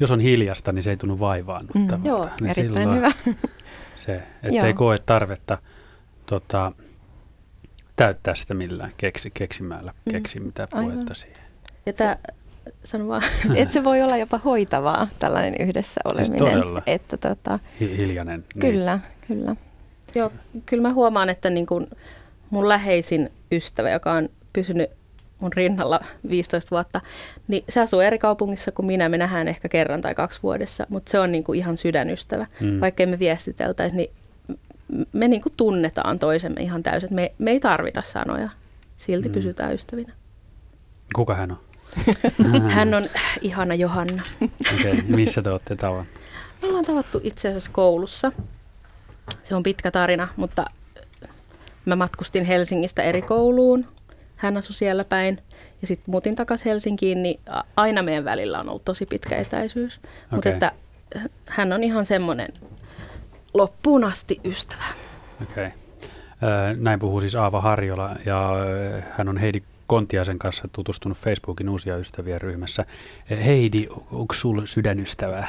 [0.00, 1.96] jos on hiljasta, niin se ei tunnu vaivaannuttavalta.
[1.96, 3.12] Mm, joo, niin erittäin hyvä.
[3.96, 5.58] Se, ettei koe tarvetta
[6.26, 6.72] tota,
[7.96, 10.12] täyttää sitä millään keksi, keksimällä, mm.
[10.12, 11.44] keksi mitä puhetta siihen.
[11.86, 12.16] Ja tämä,
[12.84, 13.22] sano vaan.
[13.56, 16.38] että se voi olla jopa hoitavaa, tällainen yhdessä siis oleminen.
[16.38, 16.82] Siis todella.
[16.86, 18.44] Että, tota, Hi- hiljainen.
[18.60, 19.28] Kyllä, niin.
[19.28, 19.56] kyllä.
[20.14, 20.30] Joo,
[20.66, 21.86] kyllä mä huomaan, että niin kun
[22.50, 24.90] mun läheisin ystävä, joka on pysynyt
[25.44, 27.00] mun rinnalla 15 vuotta,
[27.48, 29.08] niin se asuu eri kaupungissa kuin minä.
[29.08, 32.46] Me nähdään ehkä kerran tai kaksi vuodessa, mutta se on niin kuin ihan sydänystävä.
[32.60, 32.80] Mm.
[32.80, 34.10] Vaikka me viestiteltäisi, niin
[35.12, 37.14] me niin kuin tunnetaan toisemme ihan täysin.
[37.14, 38.48] Me, me ei tarvita sanoja,
[38.98, 39.34] silti mm.
[39.34, 40.12] pysytään ystävinä.
[41.14, 41.58] Kuka hän on?
[42.76, 43.08] hän on
[43.40, 44.22] ihana Johanna.
[44.80, 44.96] okay.
[45.06, 46.08] Missä te olette tavannut?
[46.62, 48.32] Me ollaan tavattu itse asiassa koulussa.
[49.42, 50.64] Se on pitkä tarina, mutta
[51.84, 53.84] mä matkustin Helsingistä eri kouluun.
[54.36, 55.38] Hän asui siellä päin.
[55.80, 57.40] Ja sitten muutin takaisin Helsinkiin, niin
[57.76, 59.96] aina meidän välillä on ollut tosi pitkä etäisyys.
[59.96, 60.12] Okay.
[60.30, 60.72] Mutta että
[61.46, 62.48] hän on ihan semmoinen
[63.54, 64.84] loppuun asti ystävä.
[65.42, 65.66] Okei.
[65.66, 65.78] Okay.
[66.76, 68.50] Näin puhuu siis Aava Harjola ja
[69.10, 72.86] hän on Heidi Kontiasen kanssa tutustunut Facebookin uusia ystäviä ryhmässä.
[73.30, 75.48] Heidi, onko sinulla sydänystävää?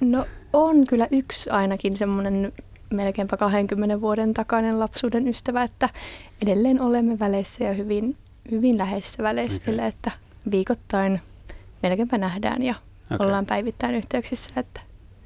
[0.00, 2.52] No on kyllä yksi ainakin semmoinen
[2.94, 5.88] melkeinpä 20 vuoden takainen lapsuuden ystävä, että
[6.42, 8.16] edelleen olemme väleissä ja hyvin,
[8.50, 9.64] hyvin läheisissä väleissä, okay.
[9.64, 10.10] sille, että
[10.50, 11.20] viikoittain
[11.82, 12.74] melkeinpä nähdään ja
[13.10, 13.26] okay.
[13.26, 14.50] ollaan päivittäin yhteyksissä.
[14.56, 14.80] Että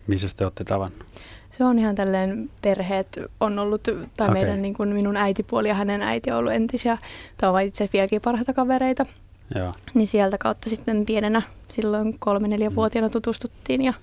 [0.06, 1.04] Missä te olette tavannut?
[1.50, 4.32] Se on ihan tälleen perheet on ollut, tai okay.
[4.32, 6.98] meidän niin kuin minun äitipuoli ja hänen äiti on ollut entisiä,
[7.38, 9.06] tai ovat itse vieläkin parhaita kavereita.
[9.54, 9.72] Joo.
[9.94, 13.94] Niin sieltä kautta sitten pienenä silloin kolme-neljä-vuotiaana tutustuttiin ja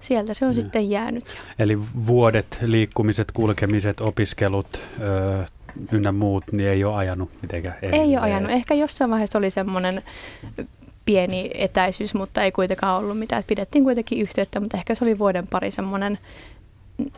[0.00, 0.60] sieltä se on mm.
[0.60, 1.36] sitten jäänyt.
[1.58, 5.44] Eli vuodet, liikkumiset, kulkemiset, opiskelut ö,
[5.92, 7.76] ynnä muut, niin ei ole ajanut mitenkään?
[7.82, 8.50] Ei, ei ole ajanut.
[8.50, 10.02] Ehkä jossain vaiheessa oli semmoinen
[11.04, 13.44] pieni etäisyys, mutta ei kuitenkaan ollut mitään.
[13.46, 16.18] Pidettiin kuitenkin yhteyttä, mutta ehkä se oli vuoden pari semmoinen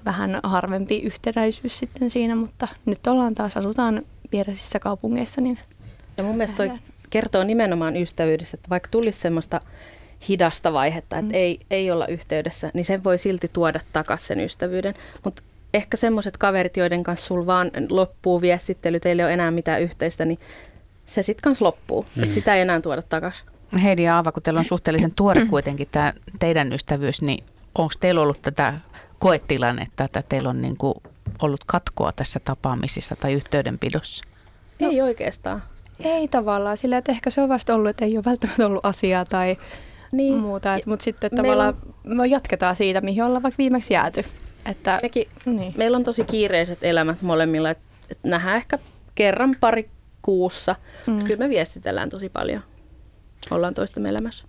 [0.04, 5.40] vähän harvempi yhtenäisyys sitten siinä, mutta nyt ollaan taas, asutaan vieresissä kaupungeissa.
[5.40, 5.58] Niin
[6.16, 6.72] ja mun mielestä toi
[7.10, 9.60] kertoo nimenomaan ystävyydestä, että vaikka tulisi semmoista
[10.28, 11.34] hidasta vaihetta, että mm.
[11.34, 14.94] ei, ei olla yhteydessä, niin sen voi silti tuoda takaisin sen ystävyyden.
[15.24, 15.42] Mutta
[15.74, 20.24] ehkä semmoiset kaverit, joiden kanssa sul vaan loppuu viestittely, teillä ei ole enää mitään yhteistä,
[20.24, 20.38] niin
[21.06, 22.06] se sitten kanssa loppuu.
[22.16, 22.22] Mm.
[22.22, 23.46] Että sitä ei enää tuoda takaisin.
[23.82, 28.20] Heidi ja Aava, kun teillä on suhteellisen tuore kuitenkin tämä teidän ystävyys, niin onko teillä
[28.20, 28.74] ollut tätä
[29.18, 30.94] koetilannetta, että teillä on niin kuin
[31.42, 34.24] ollut katkoa tässä tapaamisissa tai yhteydenpidossa?
[34.80, 35.62] Ei oikeastaan.
[36.00, 39.24] Ei tavallaan, sillä että ehkä se on vasta ollut, että ei ole välttämättä ollut asiaa
[39.24, 39.56] tai
[40.12, 40.40] niin.
[40.40, 44.24] muuta, et, mutta sitten tavallaan me jatketaan siitä, mihin ollaan vaikka viimeksi jääty.
[44.66, 45.74] Että, Mekin, niin.
[45.76, 48.78] meillä on tosi kiireiset elämät molemmilla, että et nähdään ehkä
[49.14, 49.90] kerran pari
[50.22, 50.76] kuussa.
[51.06, 51.18] Mm.
[51.24, 52.62] Kyllä me viestitellään tosi paljon.
[53.50, 54.44] Ollaan toistemme elämässä.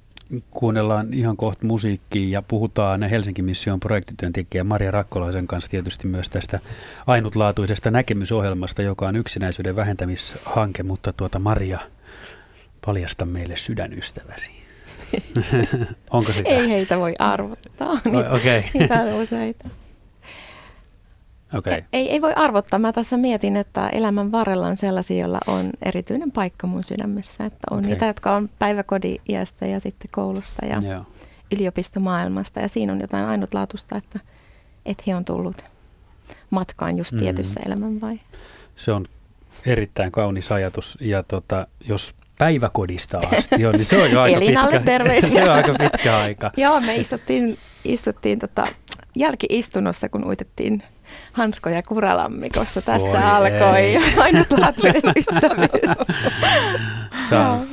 [0.52, 6.60] Kuunnellaan ihan kohta musiikkia ja puhutaan Helsingin mission projektityöntekijä Maria Rakkolaisen kanssa tietysti myös tästä
[7.08, 11.80] ainutlaatuisesta näkemysohjelmasta, joka on yksinäisyyden vähentämishanke, mutta tuota Maria,
[12.86, 14.52] paljasta meille sydänystäväsi.
[16.12, 16.50] Onko sitä?
[16.50, 18.00] Ei heitä voi arvottaa.
[18.06, 18.64] Niitä, Okei.
[18.74, 19.70] niitä on useita.
[21.58, 21.82] Okay.
[21.94, 22.80] Ei, ei voi arvottaa.
[22.80, 27.46] Mä tässä mietin, että elämän varrella on sellaisia, joilla on erityinen paikka mun sydämessä.
[27.46, 27.90] Että on Okei.
[27.90, 31.06] niitä, jotka on päiväkodi-iästä ja sitten koulusta ja Joo.
[31.52, 32.60] yliopistomaailmasta.
[32.60, 34.20] Ja siinä on jotain ainutlaatuista, että,
[34.86, 35.66] että he on tullut
[36.50, 37.20] matkaan just Mm.
[37.20, 38.46] tietyssä elämänvaiheessa.
[38.76, 39.06] Se on
[39.66, 44.80] erittäin kaunis ajatus ja tota, jos päiväkodista asti on, niin se on jo aika pitkä,
[44.86, 45.30] terveisiä.
[45.44, 46.52] se on aika pitkä aika.
[46.58, 48.64] Joo, me istuttiin, istuttiin tota
[49.16, 50.84] jälkiistunnossa, kun uitettiin
[51.34, 52.82] hanskoja kuralammikossa.
[52.82, 53.98] Tästä Voi alkoi ei.
[54.18, 55.98] ainutlaatuinen ystävyys.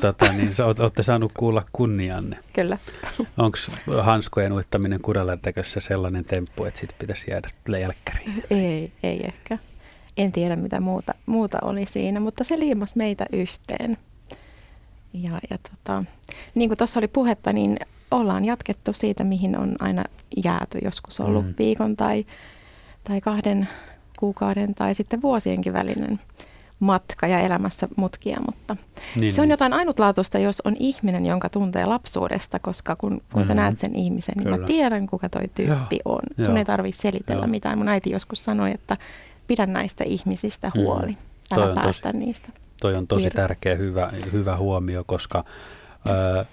[0.00, 2.38] Tota, niin, sä oot- ootte saanut kuulla kunnianne.
[2.52, 2.78] Kyllä.
[3.36, 3.58] Onko
[4.02, 7.48] hanskojen uittaminen kurallantekossa sellainen temppu, että sit pitäisi jäädä
[7.80, 8.42] jälkkäriin?
[8.50, 9.58] Ei, ei ehkä.
[10.16, 13.98] En tiedä, mitä muuta, muuta oli siinä, mutta se liimasi meitä yhteen.
[15.22, 16.04] Ja, ja tota,
[16.54, 17.76] niin kuin tuossa oli puhetta, niin
[18.10, 20.04] ollaan jatkettu siitä, mihin on aina
[20.44, 20.78] jääty.
[20.82, 21.48] Joskus on ollut Mm.
[21.50, 21.54] mm.
[21.58, 22.26] viikon tai,
[23.04, 23.68] tai kahden
[24.18, 26.20] kuukauden tai sitten vuosienkin välinen
[26.80, 28.76] matka ja elämässä mutkia, mutta
[29.20, 29.50] Niin, se on niin.
[29.50, 33.44] jotain ainutlaatuista, jos on ihminen, jonka tuntee lapsuudesta, koska kun, kun mm-hmm.
[33.46, 34.58] sä näet sen ihmisen, niin Kyllä.
[34.58, 36.20] mä tiedän, kuka toi tyyppi on.
[36.36, 36.56] Sun Joo.
[36.56, 37.50] ei tarvitse selitellä Joo.
[37.50, 37.78] mitään.
[37.78, 38.96] Mun äiti joskus sanoi, että
[39.46, 40.80] pidä näistä ihmisistä Mm.
[40.80, 41.16] huoli.
[41.48, 42.48] Toi Älä päästä niistä.
[42.80, 43.36] Toi on tosi irti.
[43.36, 45.44] tärkeä, hyvä, hyvä huomio, koska
[46.08, 46.44] ö,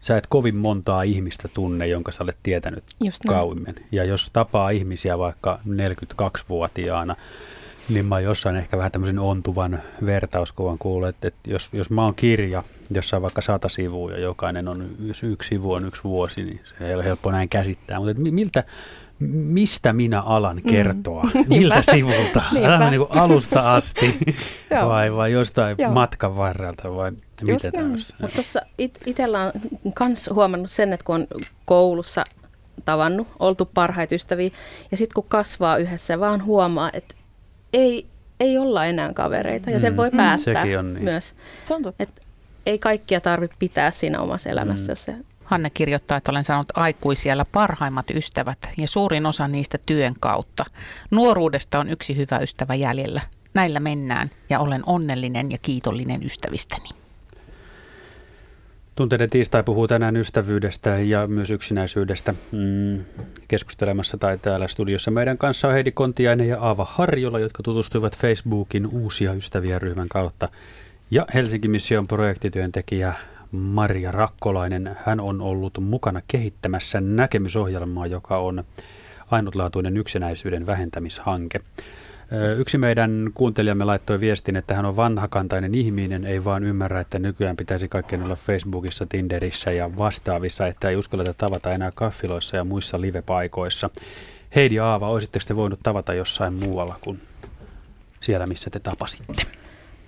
[0.00, 3.22] sä et kovin montaa ihmistä tunne, jonka sä olet tietänyt Just
[3.64, 3.86] näin.
[3.92, 7.16] Ja jos tapaa ihmisiä vaikka 42-vuotiaana,
[7.88, 12.04] niin mä oon jossain ehkä vähän tämmöisen ontuvan vertauskuvan kuullut, että, että jos, jos mä
[12.04, 16.04] oon kirja, jossa on vaikka sata sivua ja jokainen on, jos yksi sivu on yksi
[16.04, 17.98] vuosi, niin se ei ole helppo näin käsittää.
[17.98, 18.64] Mutta miltä,
[19.18, 21.22] mistä minä alan kertoa?
[21.34, 21.44] Mm.
[21.58, 22.42] Miltä sivulta?
[22.64, 24.18] Älä niin kuin alusta asti
[24.88, 25.92] vai, vai jostain Joo.
[25.92, 28.14] matkan varrelta vai mitä tämmöistä?
[28.20, 29.52] Mutta tuossa it, itsellä on
[30.08, 31.26] myös huomannut sen, että kun on
[31.64, 32.24] koulussa
[32.84, 34.50] tavannut, oltu parhaita ystäviä,
[34.90, 37.14] ja sitten kun kasvaa yhdessä, vaan huomaa, että
[37.72, 38.06] ei,
[38.40, 39.96] ei olla enää kavereita, ja sen Mm.
[39.96, 40.16] voi Mm.
[40.16, 41.04] päättää Sekin on niin.
[41.04, 41.34] myös.
[41.64, 42.02] Se on totta.
[42.02, 42.22] Et
[42.66, 44.90] ei kaikkia tarvitse pitää siinä omassa elämässä, Mm.
[44.92, 45.14] jos se
[45.52, 50.64] Hanne kirjoittaa, että olen saanut aikuisiellä parhaimmat ystävät ja suurin osa niistä työn kautta.
[51.10, 53.20] Nuoruudesta on yksi hyvä ystävä jäljellä.
[53.54, 56.88] Näillä mennään ja olen onnellinen ja kiitollinen ystävistäni.
[58.94, 62.34] Tunteiden tiistai puhuu tänään ystävyydestä ja myös yksinäisyydestä.
[62.52, 63.04] Mm,
[63.48, 68.88] keskustelemassa tai täällä studiossa meidän kanssa on Heidi Kontiainen ja Aava Harjola, jotka tutustuivat Facebookin
[68.92, 70.48] uusia ystäviä ryhmän kautta.
[71.10, 73.14] Ja Helsingin mission projektityöntekijä
[73.52, 74.96] Maria Rakkolainen.
[75.04, 78.64] Hän on ollut mukana kehittämässä näkemysohjelmaa, joka on
[79.30, 81.60] ainutlaatuinen yksinäisyyden vähentämishanke.
[82.58, 87.56] Yksi meidän kuuntelijamme laittoi viestin, että hän on vanhakantainen ihminen, ei vaan ymmärrä, että nykyään
[87.56, 93.00] pitäisi kaikkien olla Facebookissa, Tinderissä ja vastaavissa, että ei uskalleta tavata enää kaffiloissa ja muissa
[93.00, 93.90] livepaikoissa.
[94.54, 97.20] Heidi Aava, olisitteko te voinut tavata jossain muualla kuin
[98.20, 99.42] siellä, missä te tapasitte?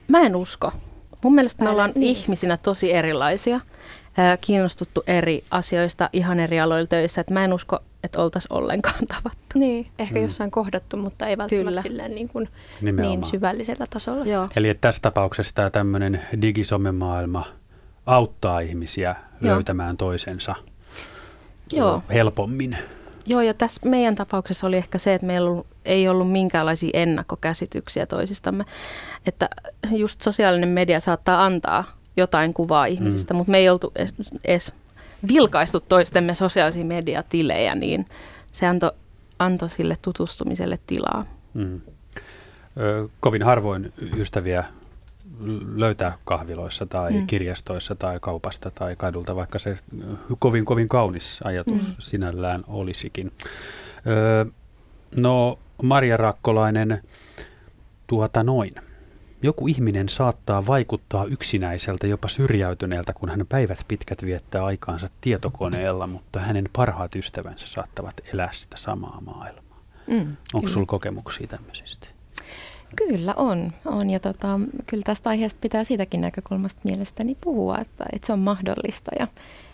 [0.09, 0.73] Mä en usko.
[1.25, 2.17] Mun mielestä me ollaan niin.
[2.17, 3.61] ihmisinä tosi erilaisia,
[4.17, 9.07] ää, kiinnostuttu eri asioista ihan eri aloilla töissä, että mä en usko, että oltaisiin ollenkaan
[9.15, 9.59] tavattu.
[9.59, 10.19] Niin, ehkä Mm.
[10.21, 10.25] mm.
[10.25, 11.83] jossain kohdattu, mutta ei välttämättä Kyllä.
[11.83, 12.49] silleen niin, kuin,
[12.81, 13.21] Nimenomaan.
[13.21, 14.25] niin syvällisellä tasolla.
[14.25, 14.49] Joo.
[14.57, 17.45] Eli että tässä tapauksessa tämä tämmöinen digisomemaailma
[18.07, 19.55] auttaa ihmisiä Joo.
[19.55, 20.55] löytämään toisensa
[21.73, 22.03] Joo.
[22.13, 22.77] helpommin.
[23.27, 28.65] Joo, ja tässä meidän tapauksessa oli ehkä se, että meillä ei ollut minkäänlaisia ennakkokäsityksiä toisistamme.
[29.27, 29.49] Että
[29.91, 31.85] just sosiaalinen media saattaa antaa
[32.17, 33.39] jotain kuvaa ihmisistä, mm.
[33.39, 33.93] mutta me ei oltu
[34.45, 34.73] edes,
[35.29, 38.07] vilkaistu toistemme sosiaalisia mediatilejä, niin
[38.53, 38.91] se antoi
[39.39, 41.27] anto sille tutustumiselle tilaa.
[41.55, 41.81] Mm.
[42.81, 44.65] Ö, kovin harvoin ystäviä
[45.75, 47.27] löytää kahviloissa tai mm.
[47.27, 50.05] Kirjastoissa tai kaupasta tai kadulta, vaikka se ö,
[50.39, 51.95] kovin kovin kaunis ajatus mm.
[51.99, 53.33] Sinällään olisikin.
[54.07, 54.47] Ö,
[55.17, 57.03] no Maria Rakkolainen,
[58.07, 58.71] tuota noin.
[59.43, 66.41] Joku ihminen saattaa vaikuttaa yksinäiseltä, jopa syrjäytyneeltä, kun hän päivät pitkät viettää aikaansa tietokoneella, mutta
[66.41, 69.81] hänen parhaat ystävänsä saattavat elää sitä samaa maailmaa.
[70.07, 72.13] Mm, Onko sinulla kokemuksia tämmöisistä?
[72.97, 73.73] Kyllä on.
[73.85, 74.11] on.
[74.11, 79.11] Ja tota, kyllä tästä aiheesta pitää siitäkin näkökulmasta mielestäni puhua, että, että se on mahdollista.
[79.19, 79.29] Ja,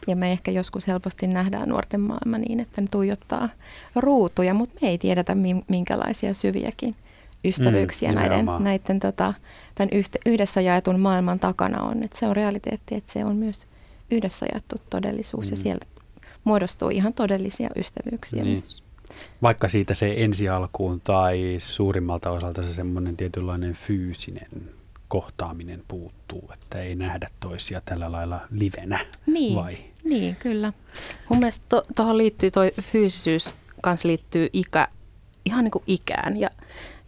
[0.07, 3.49] ja me ehkä joskus helposti nähdään nuorten maailma niin, että ne tuijottaa
[3.97, 5.37] ruutuja, mutta me ei tiedetä
[5.69, 6.97] minkälaisia syviäkin
[7.45, 9.35] ystävyyksiä mm, näiden, näiden tota,
[9.75, 9.91] tämän
[10.27, 12.03] yhdessä jaetun maailman takana on.
[12.03, 13.67] Että se on realiteetti, että se on myös
[14.11, 15.51] yhdessä jaettu todellisuus mm.
[15.51, 15.85] ja siellä
[16.45, 18.61] muodostuu ihan todellisia ystävyyksiä niin.
[18.61, 18.83] myös.
[19.43, 24.71] Vaikka siitä se ensi alkuun tai suurimmalta osalta se semmoinen tietynlainen fyysinen
[25.09, 29.77] kohtaaminen puuttuu, että ei nähdä toisia tällä lailla livenä, niin, vai?
[30.05, 30.73] Niin, kyllä.
[31.29, 34.89] Mun mielestä tuohon to, liittyy toi fyysisyys, kanssa liittyy ikä,
[35.45, 36.51] ihan niin kuin ikään ja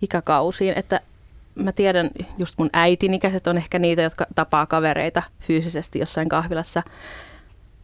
[0.03, 1.01] ikäkausiin, että
[1.55, 6.83] mä tiedän, just mun äitin ikäiset on ehkä niitä, jotka tapaa kavereita fyysisesti jossain kahvilassa.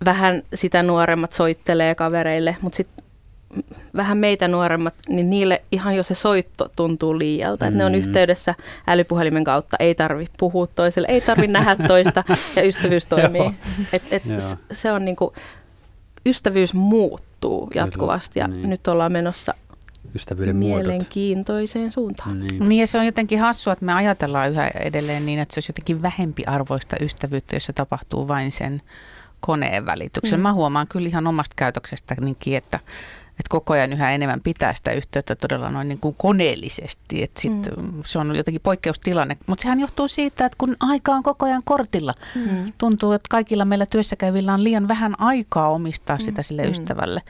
[0.04, 3.04] Vähän sitä nuoremmat soittelee kavereille, mutta sitten
[3.96, 7.64] vähän meitä nuoremmat, niin niille ihan jo se soitto tuntuu liialta.
[7.64, 7.68] Mm.
[7.68, 7.98] Että ne on mm.
[7.98, 8.54] yhteydessä
[8.87, 12.24] älypuhelimen kautta, ei tarvi puhua toiselle, ei tarvi nähdä toista
[12.56, 13.50] ja ystävyys toimii.
[13.92, 14.22] et, et
[14.72, 15.32] se on niinku,
[16.26, 18.70] ystävyys muuttuu jatkuvasti ja niin.
[18.70, 19.54] nyt ollaan menossa
[20.14, 21.94] ystävyyden mielenkiintoiseen muodot.
[21.94, 22.40] suuntaan.
[22.40, 22.68] Niin.
[22.68, 25.70] niin ja se on jotenkin hassua, että me ajatellaan yhä edelleen niin, että se olisi
[25.70, 28.82] jotenkin vähempi arvoista ystävyyttä, jos se tapahtuu vain sen
[29.40, 30.38] koneen välityksen.
[30.38, 30.42] Mm.
[30.42, 32.80] Mä huomaan kyllä ihan omasta käytöksestänikin, että
[33.38, 37.22] että koko ajan yhä enemmän pitää sitä yhteyttä todella noin niin kuin koneellisesti.
[37.22, 38.03] Että sit mm.
[38.05, 39.37] Se on jotenkin poikkeustilanne.
[39.46, 42.72] Mutta sehän johtuu siitä, että kun aika on koko ajan kortilla, mm.
[42.79, 46.20] tuntuu, että kaikilla meillä työssäkäyvillä on liian vähän aikaa omistaa mm.
[46.20, 46.70] sitä sille mm.
[46.70, 47.20] ystävälle.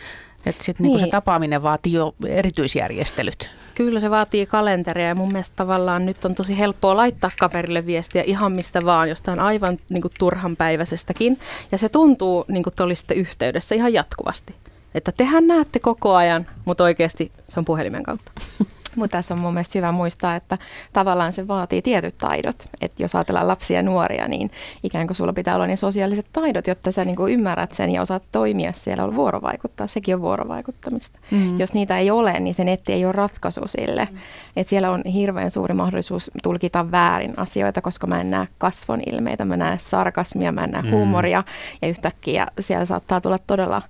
[0.47, 0.97] Että sitten niin.
[0.97, 3.51] niin se tapaaminen vaatii jo erityisjärjestelyt.
[3.75, 8.23] Kyllä se vaatii kalenteria ja mun mielestä tavallaan nyt on tosi helppoa laittaa kaverille viestiä
[8.23, 11.39] ihan mistä vaan, jostain aivan niin kuin turhanpäiväisestäkin.
[11.73, 14.55] Ja se tuntuu niin kuin olisitte yhteydessä ihan jatkuvasti.
[14.95, 18.33] Että tehän näette koko ajan, mutta oikeasti se on puhelimen kautta.
[18.99, 20.59] Mutta tässä on mun mielestä hyvä muistaa, että
[20.93, 22.69] tavallaan se vaatii tietyt taidot.
[22.81, 24.51] Että jos ajatellaan lapsia ja nuoria, niin
[24.83, 28.23] ikään kuin sulla pitää olla ne sosiaaliset taidot, jotta sä niin ymmärrät sen ja osaat
[28.33, 29.87] toimia siellä, vuorovaikuttaa.
[29.87, 31.19] Sekin on vuorovaikuttamista.
[31.31, 31.61] Mm.
[31.61, 34.09] Jos niitä ei ole, niin se netti ei ole ratkaisu sille.
[34.11, 34.19] Mm.
[34.57, 39.45] Että siellä on hirveän suuri mahdollisuus tulkita väärin asioita, koska mä en näe kasvon ilmeitä,
[39.45, 40.91] mä näen sarkasmia, mä en näe mm.
[40.91, 41.45] huumoria.
[41.83, 43.83] Ja yhtäkkiä siellä saattaa tulla todella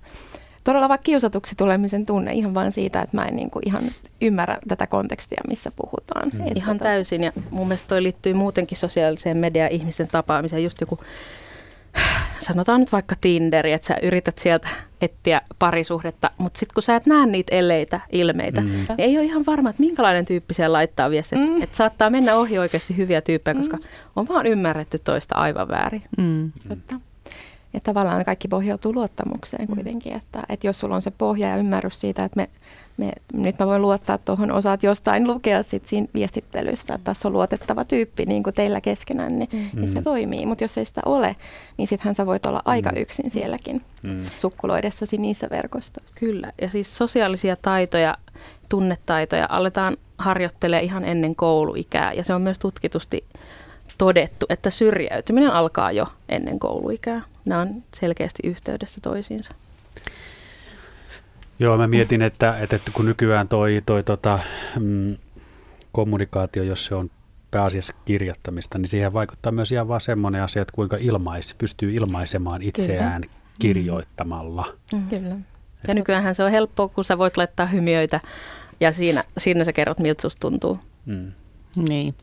[0.69, 3.83] todella vaikka kiusatuksi tulemisen tunne ihan vain siitä, että mä en niin kuin ihan
[4.21, 6.31] ymmärrä tätä kontekstia, missä puhutaan.
[6.33, 6.43] Mm.
[6.55, 6.89] Ihan tota...
[6.89, 10.99] täysin ja mun mielestä toi liittyy muutenkin sosiaaliseen mediaan ihmisten tapaamiseen, just joku
[12.47, 14.67] sanotaan nyt vaikka Tinderi, että sä yrität sieltä
[15.01, 18.67] etsiä parisuhdetta, mutta sitten kun sä et näe niitä eleitä, ilmeitä, mm.
[18.67, 21.39] niin ei ole ihan varma, että minkälainen tyyppi siellä laittaa viestiä.
[21.39, 21.61] Mm.
[21.61, 23.83] Että saattaa mennä ohi oikeasti hyviä tyyppejä, koska mm.
[24.15, 26.03] on vaan ymmärretty toista aivan väärin.
[26.17, 26.51] Mm.
[26.67, 27.08] Totta.
[27.73, 29.75] Ja tavallaan kaikki pohjautuu luottamukseen mm.
[29.75, 32.49] kuitenkin, että, että jos sulla on se pohja ja ymmärrys siitä, että me,
[32.97, 37.33] me, nyt mä voin luottaa tuohon, osaat jostain lukea sit siinä viestittelystä, että tässä on
[37.33, 39.79] luotettava tyyppi niin kuin teillä keskenään, niin, mm.
[39.79, 40.45] niin se toimii.
[40.45, 41.35] Mutta jos ei sitä ole,
[41.77, 42.97] niin sittenhän sä voit olla aika mm.
[42.97, 44.21] yksin sielläkin mm.
[44.35, 46.15] sukkuloidessasi niissä verkostoissa.
[46.19, 48.17] Kyllä, ja siis sosiaalisia taitoja,
[48.69, 53.25] tunnetaitoja aletaan harjoittelemaan ihan ennen kouluikää, ja se on myös tutkitusti
[53.97, 57.21] todettu, että syrjäytyminen alkaa jo ennen kouluikää.
[57.49, 59.51] Nämä on selkeästi yhteydessä toisiinsa.
[61.59, 64.39] Joo, mä mietin, että, että kun nykyään toi, toi tota,
[64.79, 65.17] mm,
[65.91, 67.11] kommunikaatio, jos se on
[67.51, 72.61] pääasiassa kirjoittamista, niin siihen vaikuttaa myös ihan vaan semmoinen asia, että kuinka ilmais, pystyy ilmaisemaan
[72.61, 73.33] itseään Kyllä.
[73.59, 74.73] kirjoittamalla.
[74.93, 75.09] Mm.
[75.09, 75.35] Kyllä.
[75.87, 78.19] Ja nykyään se on helppoa, kun sä voit laittaa hymiöitä
[78.79, 80.79] ja siinä, siinä sä kerrot, miltä susta tuntuu.
[81.05, 81.31] Mm.
[81.89, 82.15] Niin.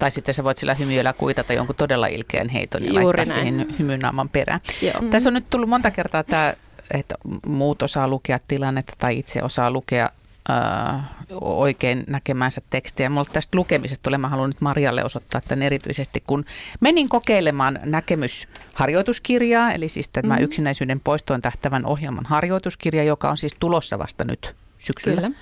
[0.00, 3.54] Tai sitten sä voit sillä hymyillä kuitata jonkun todella ilkeän heiton ja Juuri laittaa näin.
[3.54, 4.60] siihen hymynaaman perään.
[4.82, 5.10] Joo.
[5.10, 6.54] Tässä on nyt tullut monta kertaa tämä,
[6.90, 7.14] että
[7.46, 10.10] muut osaa lukea tilannetta tai itse osaa lukea
[10.50, 11.00] äh,
[11.40, 13.08] oikein näkemänsä tekstiä.
[13.08, 16.44] Mulla tästä lukemisesta tulee, mä haluan nyt Marjalle osoittaa tämän erityisesti, kun
[16.80, 20.44] menin kokeilemaan näkemysharjoituskirjaa, eli siis tämä mm-hmm.
[20.44, 25.20] yksinäisyyden poistoon tähtävän ohjelman harjoituskirja, joka on siis tulossa vasta nyt syksyllä.
[25.20, 25.36] Kyllä.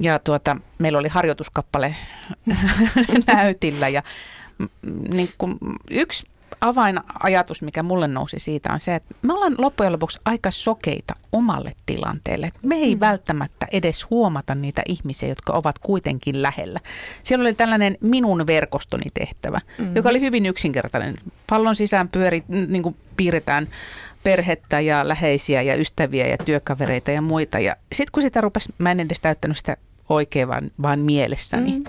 [0.00, 1.96] Ja tuota, meillä oli harjoituskappale
[3.34, 4.02] näytillä ja
[5.08, 5.58] niin kuin
[5.90, 6.26] yksi
[6.60, 11.72] avainajatus, mikä mulle nousi siitä, on se, että me ollaan loppujen lopuksi aika sokeita omalle
[11.86, 12.50] tilanteelle.
[12.62, 13.00] Me ei mm.
[13.00, 16.80] välttämättä edes huomata niitä ihmisiä, jotka ovat kuitenkin lähellä.
[17.22, 19.96] Siellä oli tällainen minun verkostoni tehtävä, mm.
[19.96, 21.16] joka oli hyvin yksinkertainen.
[21.46, 23.68] Pallon sisään pyöri, niin kuin piirretään
[24.22, 27.58] perhettä ja läheisiä ja ystäviä ja työkavereita ja muita.
[27.58, 29.76] Ja sitten kun sitä rupesi, mä en edes täyttänyt sitä
[30.08, 31.72] oikein vaan, vaan mielessäni.
[31.72, 31.84] Mm.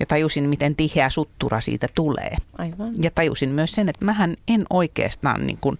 [0.00, 2.36] Ja tajusin, miten tiheä suttura siitä tulee.
[2.58, 2.94] Aivan.
[3.02, 5.78] Ja tajusin myös sen, että mähän en oikeastaan niin kuin,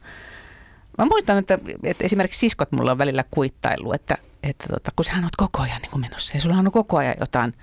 [0.99, 5.13] Mä muistan, että, että esimerkiksi siskot mulla on välillä kuittailu, että, että tota, kun sä
[5.23, 7.55] oot koko ajan niin kuin menossa ja sulla on koko ajan jotain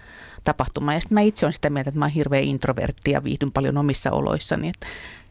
[0.43, 0.93] tapahtumaa.
[0.93, 3.77] Ja sitten mä itse olen sitä mieltä, että mä oon hirveä introvertti ja viihdyn paljon
[3.77, 4.69] omissa oloissani.
[4.69, 4.88] Että,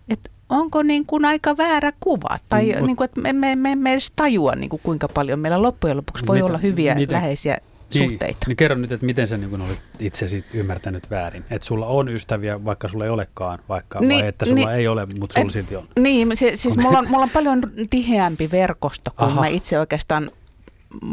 [0.09, 2.38] että onko niin kuin aika väärä kuva?
[2.48, 5.38] Tai mm, niin kuin, että me, me, me emme edes tajua, niin kuin kuinka paljon
[5.38, 7.59] meillä loppujen lopuksi voi mitä, olla hyviä miten, läheisiä
[7.94, 8.46] niin, suhteita.
[8.46, 11.44] Niin kerro nyt, että miten sä niin olit itsesi ymmärtänyt väärin.
[11.50, 14.88] Että sulla on ystäviä, vaikka sulla ei olekaan, vaikka, niin, vai että sulla niin, ei
[14.88, 15.88] ole, mutta sulla silti on.
[15.98, 19.40] Niin, se, siis mulla on, mulla on paljon tiheämpi verkosto kuin Aha.
[19.40, 20.31] mä itse oikeastaan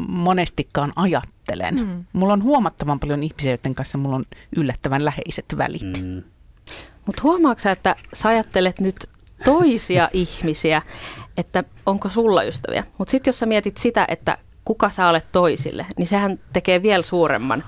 [0.08, 1.76] monestikaan ajattelen.
[1.76, 2.06] Mm.
[2.14, 4.26] Mulla on huomattavan paljon ihmisiä, joiden kanssa mulla on
[4.58, 6.02] yllättävän läheiset välit.
[6.04, 6.24] Mm.
[7.06, 9.10] Mutta huomaatko että sä ajattelet nyt
[9.46, 10.82] toisia ihmisiä,
[11.38, 12.84] että onko sulla ystäviä.
[12.98, 14.38] Mutta sitten jos sä mietit sitä, että
[14.70, 17.64] kuka sä olet toisille, niin sehän tekee vielä suuremman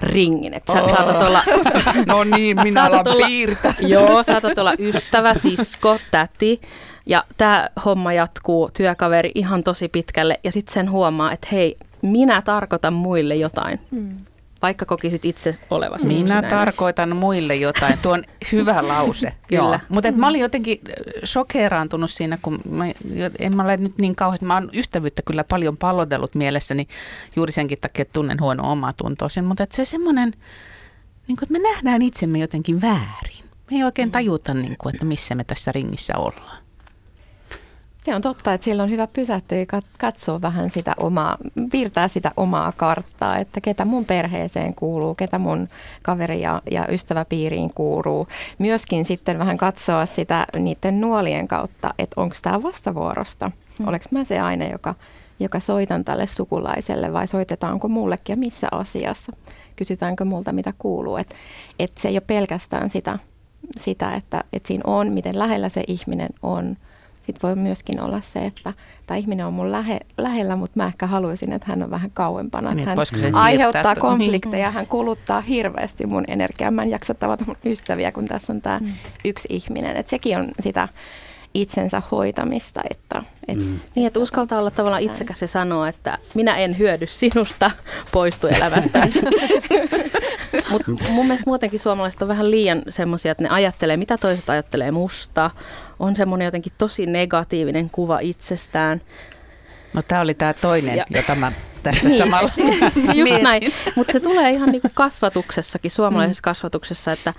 [0.00, 0.54] ringin.
[0.54, 0.90] Että sä oh.
[0.90, 1.42] saatat olla...
[2.06, 3.74] no niin, minä alan olla, piirtää.
[3.80, 6.60] Joo, saatat olla ystävä, sisko, täti.
[7.06, 10.40] Ja tämä homma jatkuu, työkaveri ihan tosi pitkälle.
[10.44, 13.80] Ja sitten sen huomaa, että hei, minä tarkoitan muille jotain.
[13.90, 14.16] Hmm
[14.62, 16.06] vaikka kokisit itse olevasi.
[16.06, 17.98] Minä tarkoitan muille jotain.
[18.02, 19.32] Tuo on hyvä lause.
[19.48, 19.80] Kyllä.
[19.88, 20.80] Mutta mä olin jotenkin
[21.24, 22.84] shokeraantunut siinä, kun mä,
[23.38, 24.46] en mä ole nyt niin kauheasti.
[24.46, 26.88] Mä oon ystävyyttä kyllä paljon pallotellut mielessäni
[27.36, 29.44] juuri senkin takia, että tunnen huono omaa tuntoisin.
[29.44, 30.32] Mutta se semmoinen,
[31.28, 33.44] niin että me nähdään itsemme jotenkin väärin.
[33.70, 36.57] Me ei oikein tajuta, niin kuin, että missä me tässä ringissä ollaan.
[38.08, 39.66] Se on totta, että silloin on hyvä pysähtyä ja
[39.98, 41.36] katsoa vähän sitä omaa,
[41.72, 45.68] piirtää sitä omaa karttaa, että ketä mun perheeseen kuuluu, ketä mun
[46.02, 48.28] kaveri ja, ja ystäväpiiriin kuuluu.
[48.58, 53.50] Myöskin sitten vähän katsoa sitä niiden nuolien kautta, että onko tämä vastavuorosta.
[53.78, 53.88] Hmm.
[53.88, 54.94] Oleks mä se aina, joka,
[55.40, 59.32] joka soitan tälle sukulaiselle vai soitetaanko mullekin ja missä asiassa?
[59.76, 61.16] Kysytäänkö multa mitä kuuluu?
[61.16, 61.34] Että
[61.78, 63.18] et se ei ole pelkästään sitä,
[63.78, 66.76] sitä että et siinä on, miten lähellä se ihminen on–
[67.28, 68.72] sitten voi myöskin olla se, että
[69.06, 72.74] tämä ihminen on mun lähe, lähellä, mutta mä ehkä haluaisin, että hän on vähän kauempana.
[72.74, 72.98] Niin, hän
[73.32, 74.74] aiheuttaa siirtää, konflikteja, niin.
[74.74, 76.70] hän kuluttaa hirveästi mun energiaa.
[76.70, 78.88] Mä en jaksa tavata mun ystäviä, kun tässä on tämä mm.
[79.24, 79.96] yksi ihminen.
[79.96, 80.88] Et sekin on sitä
[81.62, 82.80] itsensä hoitamista.
[82.90, 83.80] Että, et, mm.
[83.94, 87.70] Niin, että uskaltaa olla tavallaan itsekäs ja sanoa, että minä en hyödy sinusta,
[88.12, 89.08] poistu elämästä.
[90.70, 94.90] Mutta mun mielestä muutenkin suomalaiset on vähän liian semmoisia, että ne ajattelee, mitä toiset ajattelee
[94.90, 95.50] musta.
[95.98, 99.00] On semmoinen jotenkin tosi negatiivinen kuva itsestään.
[99.92, 102.50] No tämä oli tämä toinen, ja, jota mä tässä niin, samalla
[103.14, 106.44] Just näin, mutta se tulee ihan niin kuin kasvatuksessakin, suomalaisessa mm.
[106.44, 107.34] kasvatuksessa, että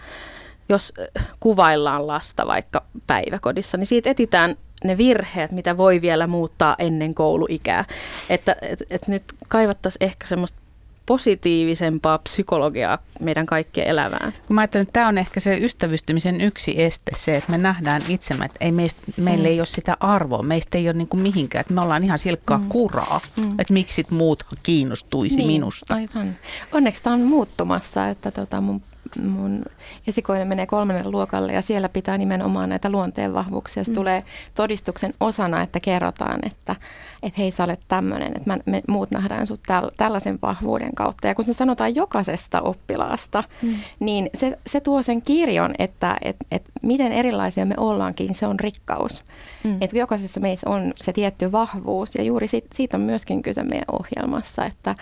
[0.69, 0.93] jos
[1.39, 7.85] kuvaillaan lasta vaikka päiväkodissa, niin siitä etitään ne virheet, mitä voi vielä muuttaa ennen kouluikää.
[8.29, 10.59] Että et, et nyt kaivattaisiin ehkä semmoista
[11.05, 14.33] positiivisempaa psykologiaa meidän kaikkien elämään.
[14.47, 18.01] Kun mä ajattelen, että tämä on ehkä se ystävystymisen yksi este, se, että me nähdään
[18.07, 19.49] itsemme, että ei meistä, meillä mm.
[19.49, 22.57] ei ole sitä arvoa, meistä ei ole niin kuin mihinkään, että me ollaan ihan silkkaa
[22.57, 22.69] mm.
[22.69, 23.59] kuraa, mm.
[23.59, 25.95] että miksi muut kiinnostuisi niin, minusta.
[25.95, 26.35] Aivan.
[26.71, 28.81] Onneksi tämä on muuttumassa, että tota mun
[29.23, 29.65] mun
[30.07, 33.83] esikoinen menee kolmannen luokalle ja siellä pitää nimenomaan näitä luonteen vahvuuksia.
[33.83, 33.95] Se mm.
[33.95, 34.23] tulee
[34.55, 36.75] todistuksen osana, että kerrotaan, että,
[37.23, 41.27] että hei sä olet tämmöinen, että me muut nähdään sut täl, tällaisen vahvuuden kautta.
[41.27, 43.75] Ja kun se sanotaan jokaisesta oppilaasta, mm.
[43.99, 48.59] niin se, se tuo sen kirjon, että et, et miten erilaisia me ollaankin, se on
[48.59, 49.23] rikkaus.
[49.63, 49.77] Mm.
[49.81, 53.85] Että jokaisessa meissä on se tietty vahvuus ja juuri siitä, siitä on myöskin kyse meidän
[53.91, 54.95] ohjelmassa, että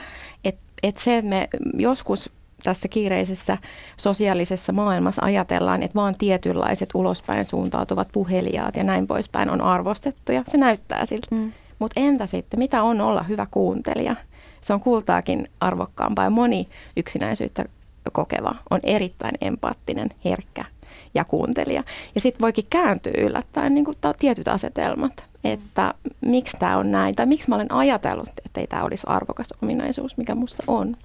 [0.43, 2.29] et, et se, että me joskus
[2.63, 3.57] tässä kiireisessä
[3.97, 10.43] sosiaalisessa maailmassa ajatellaan, että vaan tietynlaiset ulospäin suuntautuvat puhelijaat ja näin poispäin on arvostettu ja
[10.47, 11.27] se näyttää siltä.
[11.31, 11.51] Mm.
[11.79, 14.15] Mutta entä sitten, mitä on olla hyvä kuuntelija?
[14.61, 16.67] Se on kultaakin arvokkaampaa ja moni
[16.97, 17.65] yksinäisyyttä
[18.11, 20.65] kokeva on erittäin empaattinen, herkkä
[21.13, 21.83] ja kuuntelija.
[22.15, 25.93] Ja sitten voikin kääntyä yllättäen niin kuin tietyt asetelmat, että
[26.25, 30.17] miksi tämä on näin tai miksi mä olen ajatellut, että ei tämä olisi arvokas ominaisuus,
[30.17, 30.97] mikä minussa on.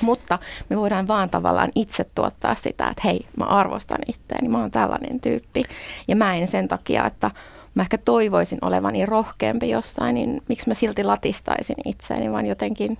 [0.00, 4.70] Mutta me voidaan vaan tavallaan itse tuottaa sitä, että hei, mä arvostan itseäni, mä oon
[4.70, 5.62] tällainen tyyppi.
[6.08, 7.30] Ja mä en sen takia, että
[7.74, 12.98] mä ehkä toivoisin olevani rohkeampi jossain, niin miksi mä silti latistaisin itseäni, vaan jotenkin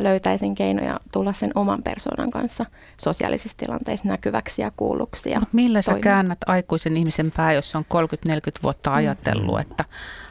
[0.00, 2.66] löytäisin keinoja tulla sen oman persoonan kanssa
[3.00, 5.30] sosiaalisissa tilanteissa näkyväksi ja kuulluksi.
[5.30, 7.84] Ja millä sä käännät aikuisen ihmisen pää, jos on
[8.28, 8.32] 30-40
[8.62, 9.60] vuotta ajatellut, mm.
[9.60, 9.84] että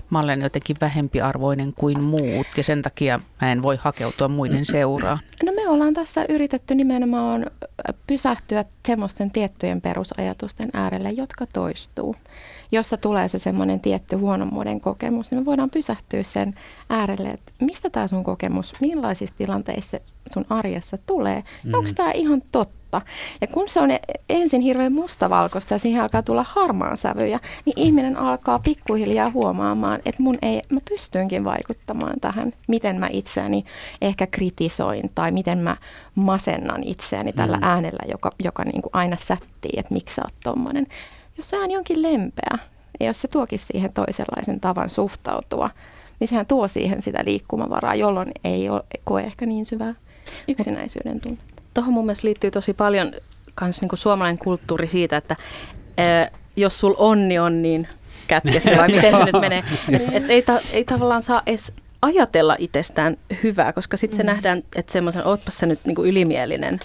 [0.09, 5.19] mä olen jotenkin vähempiarvoinen kuin muut ja sen takia mä en voi hakeutua muiden seuraan?
[5.45, 7.45] No me ollaan tässä yritetty nimenomaan
[8.07, 12.15] pysähtyä semmoisten tiettyjen perusajatusten äärelle, jotka toistuu.
[12.71, 16.53] Jossa tulee se semmoinen tietty huonommuuden kokemus, niin me voidaan pysähtyä sen
[16.89, 19.99] äärelle, että mistä tämä sun kokemus, millaisissa tilanteissa
[20.33, 21.73] sun arjessa tulee, mm.
[21.73, 22.84] onko tämä ihan totta?
[22.95, 23.37] Musta.
[23.41, 27.73] Ja kun se on e- ensin hirveän mustavalkoista ja siihen alkaa tulla harmaan sävyjä, niin
[27.79, 33.65] ihminen alkaa pikkuhiljaa huomaamaan, että mun ei, mä pystynkin vaikuttamaan tähän, miten mä itseäni
[34.01, 35.77] ehkä kritisoin tai miten mä
[36.15, 37.63] masennan itseäni tällä mm.
[37.63, 40.87] äänellä, joka, joka niin kuin aina sättii, että miksi sä oot tommonen.
[41.37, 42.57] Jos se ääni onkin lempeä,
[42.99, 45.69] ja jos se tuokin siihen toisenlaisen tavan suhtautua,
[46.19, 49.93] niin sehän tuo siihen sitä liikkumavaraa, jolloin ei ole, koe ehkä niin syvää
[50.47, 51.54] yksinäisyyden tunne.
[51.75, 53.13] Tuohon mun mielestä liittyy tosi paljon
[53.55, 55.35] kans niinku suomalainen kulttuuri siitä, että
[55.97, 57.87] ää, jos sul onni on, niin
[58.27, 59.63] kätkessä vai miten se nyt menee.
[60.11, 64.27] Et ei, ta, ei tavallaan saa edes ajatella itsestään hyvää, koska sitten se mm.
[64.27, 66.79] nähdään, että semmoisen, ootpas se nyt niinku ylimielinen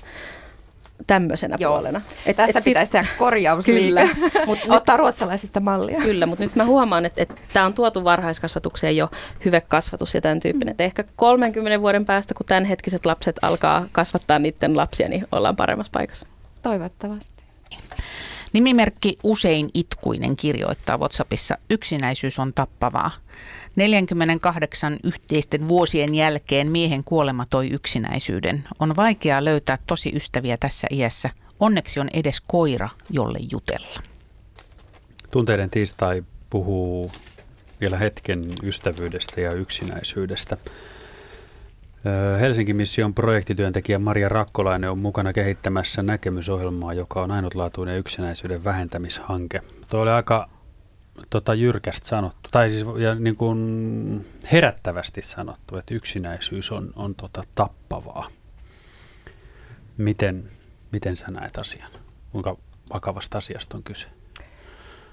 [1.06, 1.72] tämmöisenä Joo.
[1.72, 2.00] puolena.
[2.26, 4.10] Et, Tässä et pitäisi tehdä korjausliike.
[4.46, 6.00] Mut, Ottaa ruotsalaisista mallia.
[6.00, 9.10] Kyllä, mutta nyt mä huomaan, että, että tämä on tuotu varhaiskasvatukseen jo
[9.44, 10.74] hyvekasvatus ja tämän tyyppinen.
[10.78, 10.84] Mm.
[10.84, 16.26] ehkä 30 vuoden päästä, kun tämänhetkiset lapset alkaa kasvattaa niiden lapsia, niin ollaan paremmassa paikassa.
[16.62, 17.40] Toivottavasti.
[18.52, 23.10] Nimimerkki Usein itkuinen kirjoittaa WhatsAppissa, yksinäisyys on tappavaa.
[23.76, 28.64] 48 yhteisten vuosien jälkeen miehen kuolema toi yksinäisyyden.
[28.78, 31.30] On vaikea löytää tosi ystäviä tässä iässä.
[31.60, 34.02] Onneksi on edes koira, jolle jutella.
[35.30, 37.12] Tunteiden tiistai puhuu
[37.80, 40.56] vielä hetken ystävyydestä ja yksinäisyydestä.
[42.40, 49.62] Helsingin mission projektityöntekijä Maria Rakkolainen on mukana kehittämässä näkemysohjelmaa, joka on ainutlaatuinen yksinäisyyden vähentämishanke.
[49.90, 50.48] Tuo oli aika
[51.30, 57.42] tota, jyrkästi sanottu, tai siis ja niin kuin herättävästi sanottu, että yksinäisyys on, on tota,
[57.54, 58.28] tappavaa.
[59.96, 60.48] Miten,
[60.92, 61.90] miten sä näet asian?
[62.32, 62.56] Kuinka
[62.92, 64.06] vakavasta asiasta on kyse?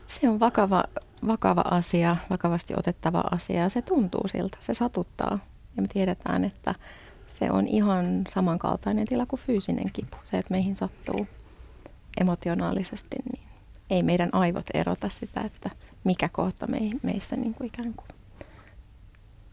[0.07, 0.83] Se on vakava,
[1.27, 5.39] vakava asia, vakavasti otettava asia ja se tuntuu siltä, se satuttaa.
[5.75, 6.75] Ja me tiedetään, että
[7.27, 10.17] se on ihan samankaltainen tila kuin fyysinen kipu.
[10.23, 11.27] Se, että meihin sattuu
[12.21, 13.46] emotionaalisesti, niin
[13.89, 15.69] ei meidän aivot erota sitä, että
[16.03, 18.07] mikä kohta me, meissä niin kuin ikään kuin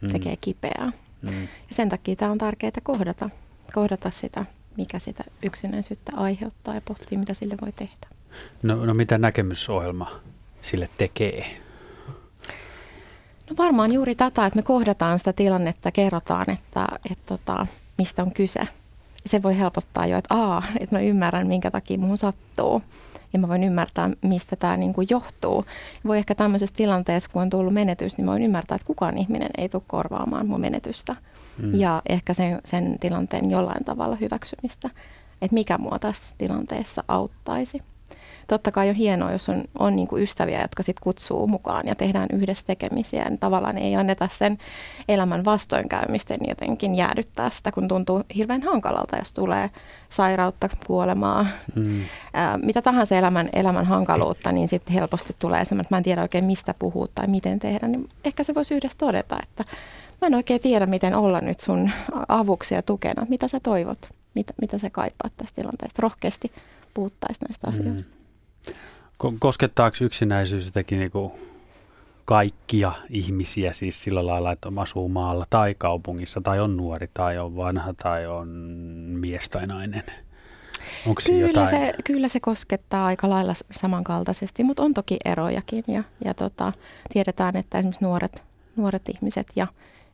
[0.00, 0.12] mm.
[0.12, 0.92] tekee kipeää.
[1.22, 1.42] Mm.
[1.42, 3.30] Ja sen takia tämä on tärkeää kohdata,
[3.74, 4.44] kohdata sitä,
[4.76, 8.06] mikä sitä yksinäisyyttä aiheuttaa ja pohtia, mitä sille voi tehdä.
[8.62, 10.10] No, no mitä näkemysohjelma
[10.62, 11.46] sille tekee?
[13.50, 17.66] No varmaan juuri tätä, että me kohdataan sitä tilannetta, kerrotaan, että, että tota,
[17.98, 18.60] mistä on kyse.
[19.26, 22.82] Se voi helpottaa jo, että aa, että mä ymmärrän, minkä takia muun sattuu.
[23.34, 25.64] Ja mä voin ymmärtää, mistä tämä niin kuin johtuu.
[26.06, 29.50] Voi ehkä tämmöisessä tilanteessa, kun on tullut menetys, niin mä voin ymmärtää, että kukaan ihminen
[29.58, 31.16] ei tule korvaamaan mun menetystä.
[31.62, 31.74] Mm.
[31.74, 34.90] Ja ehkä sen, sen tilanteen jollain tavalla hyväksymistä.
[35.42, 37.82] Että mikä mua tässä tilanteessa auttaisi
[38.48, 41.94] totta kai on hienoa, jos on, on niin kuin ystäviä, jotka sit kutsuu mukaan ja
[41.94, 43.24] tehdään yhdessä tekemisiä.
[43.24, 44.58] Niin tavallaan ei anneta sen
[45.08, 49.70] elämän vastoinkäymisten jotenkin jäädyttää sitä, kun tuntuu hirveän hankalalta, jos tulee
[50.08, 52.04] sairautta, kuolemaa, mm.
[52.34, 56.22] ää, mitä tahansa elämän, elämän hankaluutta, niin sitten helposti tulee semmoinen, että mä en tiedä
[56.22, 57.88] oikein mistä puhua tai miten tehdä.
[57.88, 59.64] Niin ehkä se voisi yhdessä todeta, että
[60.20, 61.90] mä en oikein tiedä, miten olla nyt sun
[62.28, 63.26] avuksi ja tukena.
[63.28, 64.08] Mitä sä toivot?
[64.34, 66.02] Mitä, mitä sä kaipaat tästä tilanteesta?
[66.02, 66.52] Rohkeasti
[66.94, 68.04] puhuttaisi näistä mm.
[69.38, 71.32] Koskettaako yksinäisyys jotenkin niin kuin
[72.24, 77.56] kaikkia ihmisiä siis sillä lailla, että asuu maalla tai kaupungissa tai on nuori tai on
[77.56, 78.48] vanha tai on
[79.20, 80.02] mies tai nainen?
[81.06, 81.68] Onko kyllä, jotain?
[81.68, 86.72] se, kyllä se koskettaa aika lailla samankaltaisesti, mutta on toki erojakin ja, ja tota,
[87.12, 88.42] tiedetään, että esimerkiksi nuoret,
[88.76, 89.66] nuoret ihmiset ja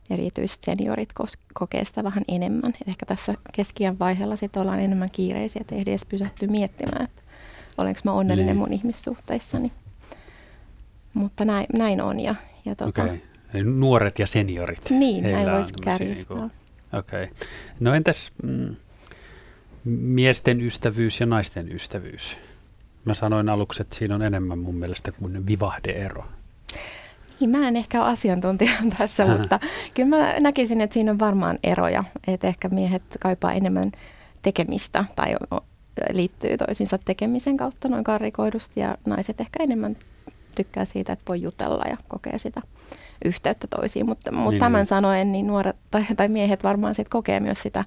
[0.09, 1.09] erityisesti seniorit
[1.53, 2.73] kokee sitä vähän enemmän.
[2.81, 7.20] Et ehkä tässä keskiän vaiheella sit ollaan enemmän kiireisiä, että ei edes pysähtyä miettimään, että
[7.77, 8.57] olenko mä onnellinen niin.
[8.57, 9.71] mun ihmissuhteissani.
[11.13, 12.19] Mutta näin, näin on.
[12.19, 13.17] Ja, ja tota, okay.
[13.53, 14.89] Eli nuoret ja seniorit.
[14.89, 16.37] Niin, näin voisi kärjistää.
[16.37, 16.51] Niin
[16.93, 17.23] Okei.
[17.23, 17.35] Okay.
[17.79, 18.75] No entäs mm,
[19.85, 22.37] miesten ystävyys ja naisten ystävyys?
[23.05, 26.25] Mä sanoin aluksi, että siinä on enemmän mun mielestä kuin vivahdeero.
[27.39, 29.59] Niin, mä en ehkä ole asiantuntija tässä, mutta
[29.93, 32.03] kyllä mä näkisin, että siinä on varmaan eroja.
[32.27, 33.91] Että ehkä miehet kaipaa enemmän
[34.41, 35.35] tekemistä tai
[36.11, 39.97] liittyy toisiinsa tekemisen kautta noin karrikoidusti ja naiset ehkä enemmän
[40.55, 42.61] tykkää siitä, että voi jutella ja kokee sitä
[43.25, 44.05] yhteyttä toisiin.
[44.05, 44.85] Mutta, mutta niin, tämän niin.
[44.85, 47.85] sanoen, niin nuoret tai, tai miehet varmaan sit kokee myös sitä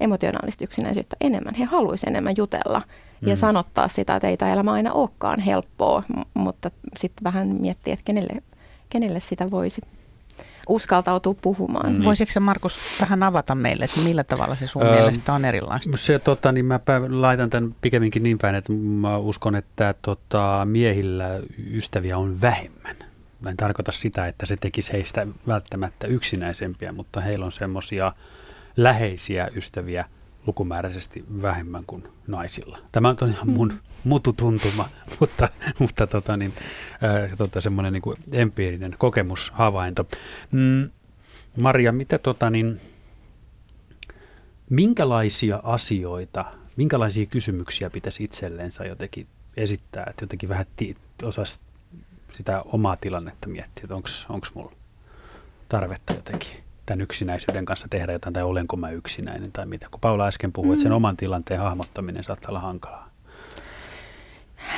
[0.00, 1.54] emotionaalista yksinäisyyttä enemmän.
[1.54, 2.82] He haluaisivat enemmän jutella
[3.20, 3.28] mm.
[3.28, 6.02] ja sanottaa sitä, että ei tämä elämä aina olekaan helppoa,
[6.34, 8.42] mutta sitten vähän miettiä, että kenelle,
[8.90, 9.80] kenelle sitä voisi
[10.68, 11.92] uskaltautuu puhumaan.
[11.92, 12.04] Mm.
[12.04, 15.96] Voisitko Markus vähän avata meille, että millä tavalla se sun öö, mielestä on erilaista?
[15.96, 21.40] Se, tota, niin mä laitan tämän pikemminkin niin päin, että mä uskon, että tota, miehillä
[21.72, 22.96] ystäviä on vähemmän.
[23.40, 28.12] Mä en tarkoita sitä, että se tekisi heistä välttämättä yksinäisempiä, mutta heillä on semmoisia
[28.76, 30.04] läheisiä ystäviä
[30.46, 32.78] lukumääräisesti vähemmän kuin naisilla.
[32.92, 33.78] Tämä on ihan mun mm.
[34.04, 34.86] mututuntuma,
[35.20, 36.52] mutta, mutta tota niin,
[37.04, 40.06] äh, tota semmoinen niin kuin empiirinen kokemushavainto.
[40.52, 40.90] Mm,
[41.60, 42.80] Maria, mitä tota niin,
[44.70, 46.44] minkälaisia asioita,
[46.76, 49.26] minkälaisia kysymyksiä pitäisi itselleensä jotenkin
[49.56, 51.58] esittää, että jotenkin vähän ti- osaisi
[52.36, 53.94] sitä omaa tilannetta miettiä, että
[54.28, 54.72] onko mulla
[55.68, 59.86] tarvetta jotenkin tämän yksinäisyyden kanssa tehdä jotain, tai olenko mä yksinäinen, tai mitä.
[59.90, 60.72] Kun Paula äsken puhui, mm.
[60.72, 60.96] että sen mm.
[60.96, 63.10] oman tilanteen hahmottaminen saattaa olla hankalaa.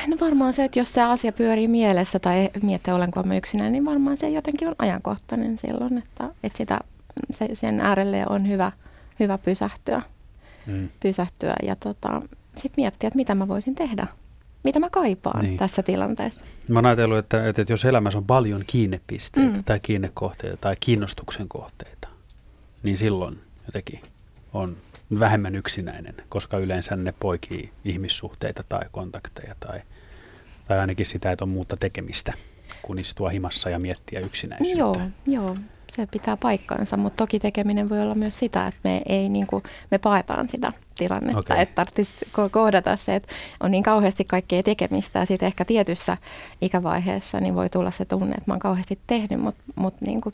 [0.07, 3.85] No varmaan se, että jos se asia pyörii mielessä tai miettii olenko mä yksinäinen, niin
[3.85, 6.81] varmaan se jotenkin on ajankohtainen silloin, että, että sitä,
[7.33, 8.73] se, sen äärelle on hyvä,
[9.21, 10.03] hyvä pysähtyä,
[10.67, 10.89] mm.
[11.01, 12.23] pysähtyä ja tota,
[12.57, 14.07] sitten miettiä, että mitä mä voisin tehdä
[14.67, 15.57] mitä mä kaipaan niin.
[15.57, 16.45] tässä tilanteessa.
[16.69, 19.65] Mä oon ajatellut, että, että jos elämässä on paljon kiinnepisteitä mm.
[19.65, 21.96] tai kiinnekohteita tai kiinnostuksen kohteita,
[22.87, 24.01] niin silloin jotenkin
[24.53, 24.77] on
[25.21, 29.81] vähemmän yksinäinen, koska yleensä ne poikii ihmissuhteita tai kontakteja tai,
[30.69, 32.33] tai ainakin sitä, että on muuta tekemistä
[32.83, 34.79] kuin istua himassa ja miettiä yksinäisyyttä.
[34.79, 35.57] Joo, joo
[35.93, 39.63] se pitää paikkansa, mutta toki tekeminen voi olla myös sitä, että me, ei, niin kuin,
[39.91, 41.61] me paetaan sitä tilannetta, okay.
[41.61, 42.13] että tarvitsisi
[42.51, 46.17] kohdata se, että on niin kauheasti kaikkea tekemistä ja sitten ehkä tietyssä
[46.61, 50.33] ikävaiheessa niin voi tulla se tunne, että mä oon kauheasti tehnyt, mutta, mutta niin kuin,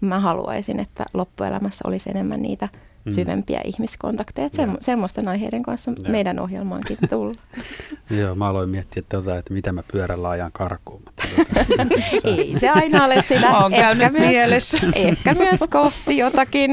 [0.00, 2.68] mä haluaisin, että loppuelämässä olisi enemmän niitä
[3.04, 3.12] mm.
[3.12, 4.46] syvempiä ihmiskontakteja.
[4.46, 6.10] Että semmo, semmoisten aiheiden kanssa ja.
[6.10, 7.36] meidän ohjelmaankin tullut.
[8.20, 11.02] Joo, mä aloin miettiä, että, tota, että mitä mä pyörällä ajan karkuun.
[11.04, 11.24] Mutta
[11.66, 11.86] tuota,
[12.24, 13.50] Ei se aina ole sitä.
[13.64, 14.78] On ehkä myös, mielessä.
[14.94, 16.70] Ehkä myös kohti jotakin.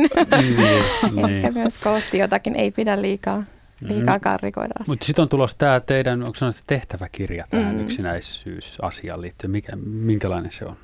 [1.11, 2.55] niin, ehkä myös kohti jotakin.
[2.55, 3.43] Ei pidä liikaa
[3.81, 4.21] liikaa mm.
[4.21, 7.81] karrikoida Mutta sitten on tulossa tämä teidän, onko se tehtäväkirja tähän mm.
[7.81, 9.51] yksinäisyysasiaan liittyen.
[9.51, 10.75] Mikä, minkälainen se on?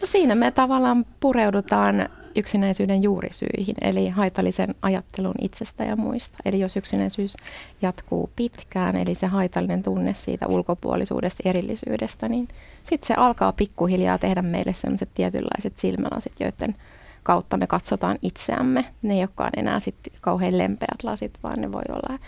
[0.00, 6.38] No siinä me tavallaan pureudutaan yksinäisyyden juurisyihin, eli haitallisen ajattelun itsestä ja muista.
[6.44, 7.36] Eli jos yksinäisyys
[7.82, 12.48] jatkuu pitkään, eli se haitallinen tunne siitä ulkopuolisuudesta, erillisyydestä, niin
[12.84, 16.74] sitten se alkaa pikkuhiljaa tehdä meille sellaiset tietynlaiset silmälasit, joiden
[17.22, 18.84] kautta me katsotaan itseämme.
[19.02, 22.18] Ne ei olekaan enää sitten kauhean lempeät lasit, vaan ne voi olla,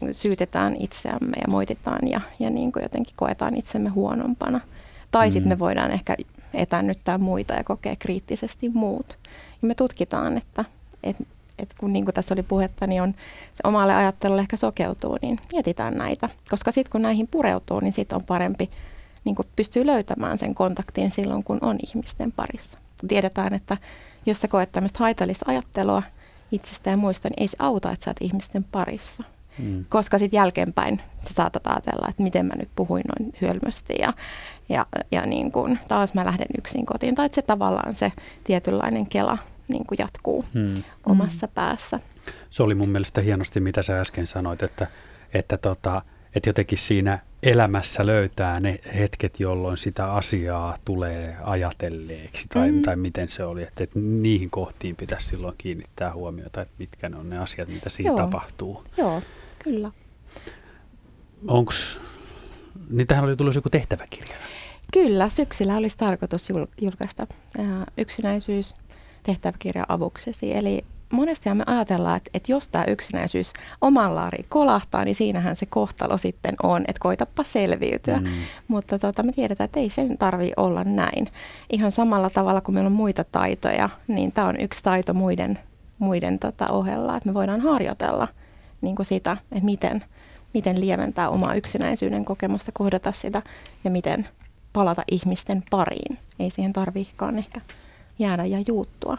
[0.00, 4.60] me syytetään itseämme ja moititaan ja, ja niin kuin jotenkin koetaan itsemme huonompana.
[5.10, 5.32] Tai mm.
[5.32, 6.16] sitten me voidaan ehkä
[6.56, 9.18] etännyttää muita ja kokea kriittisesti muut.
[9.62, 10.64] Ja me tutkitaan, että,
[11.02, 11.24] että,
[11.58, 13.14] että kun niin kuin tässä oli puhetta, niin on
[13.54, 16.28] se omalle ajattelulle ehkä sokeutuu, niin mietitään näitä.
[16.50, 18.70] Koska sitten kun näihin pureutuu, niin sitten on parempi
[19.24, 22.78] niin kuin pystyy löytämään sen kontaktin silloin, kun on ihmisten parissa.
[23.00, 23.76] Kun tiedetään, että
[24.26, 26.02] jos sä koet tämmöistä haitallista ajattelua
[26.52, 29.24] itsestä ja muista, niin ei se auta, että sä oot ihmisten parissa.
[29.58, 29.84] Mm.
[29.88, 34.12] Koska sitten jälkeenpäin sä saatat ajatella, että miten mä nyt puhuin noin hölmösti ja,
[34.68, 37.14] ja, ja niin kun, taas mä lähden yksin kotiin.
[37.14, 38.12] Tai että se tavallaan se
[38.44, 39.38] tietynlainen kela
[39.68, 40.82] niin kuin jatkuu mm.
[41.06, 42.00] omassa päässä.
[42.50, 44.86] Se oli mun mielestä hienosti, mitä sä äsken sanoit, että,
[45.34, 46.02] että, tota,
[46.34, 52.82] että jotenkin siinä elämässä löytää ne hetket, jolloin sitä asiaa tulee ajatelleeksi, tai, mm.
[52.82, 57.16] tai miten se oli, että, että niihin kohtiin pitäisi silloin kiinnittää huomiota, että mitkä ne
[57.16, 58.16] on ne asiat, mitä siinä Joo.
[58.16, 58.84] tapahtuu.
[58.96, 59.22] Joo,
[59.58, 59.90] kyllä.
[61.48, 61.72] Onko,
[62.90, 64.36] niin tähän oli tullut joku tehtäväkirja.
[64.92, 66.48] Kyllä, syksyllä olisi tarkoitus
[66.80, 67.26] julkaista
[67.98, 68.74] yksinäisyys
[69.22, 70.56] tehtäväkirja avuksesi.
[70.56, 75.66] Eli monesti me ajatellaan, että, että jos tämä yksinäisyys oman laari kolahtaa, niin siinähän se
[75.66, 78.16] kohtalo sitten on, että koitapa selviytyä.
[78.20, 78.26] Mm.
[78.68, 81.28] Mutta tota, me tiedetään, että ei sen tarvi olla näin.
[81.72, 85.58] Ihan samalla tavalla kuin meillä on muita taitoja, niin tämä on yksi taito muiden,
[85.98, 88.28] muiden tota ohella, että me voidaan harjoitella
[88.80, 90.04] niin kuin sitä, että miten,
[90.54, 93.42] miten lieventää omaa yksinäisyyden kokemusta, kohdata sitä
[93.84, 94.28] ja miten
[94.72, 96.18] palata ihmisten pariin.
[96.38, 97.60] Ei siihen tarviikaan ehkä
[98.18, 99.18] jäädä ja juuttua.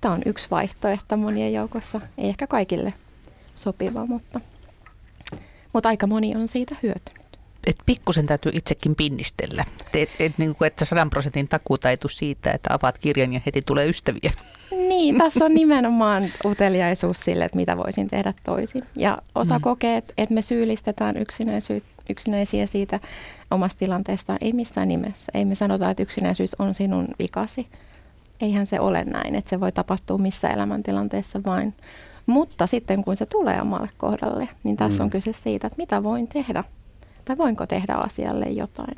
[0.00, 2.00] Tämä on yksi vaihtoehto monien joukossa.
[2.18, 2.92] Ei ehkä kaikille
[3.54, 4.40] sopiva, mutta,
[5.72, 7.25] mutta aika moni on siitä hyötynyt.
[7.66, 9.64] Et pikkusen täytyy itsekin pinnistellä.
[9.94, 13.62] Et, et, niin kuin, että sadan prosentin takuuta ei siitä, että avaat kirjan ja heti
[13.66, 14.32] tulee ystäviä.
[14.70, 18.82] Niin, tässä on nimenomaan uteliaisuus sille, että mitä voisin tehdä toisin.
[18.96, 19.62] Ja osa mm.
[19.62, 21.16] kokee, että me syyllistetään
[22.10, 23.00] yksinäisiä siitä
[23.50, 24.36] omasta tilanteesta.
[24.40, 25.32] Ei missään nimessä.
[25.34, 27.68] Ei me sanota, että yksinäisyys on sinun vikasi
[28.40, 31.74] eihän se ole näin, että se voi tapahtua missä elämäntilanteessa vain.
[32.26, 35.04] Mutta sitten kun se tulee omalle kohdalle, niin tässä mm.
[35.04, 36.64] on kyse siitä, että mitä voin tehdä
[37.26, 38.94] tai voinko tehdä asialle jotain.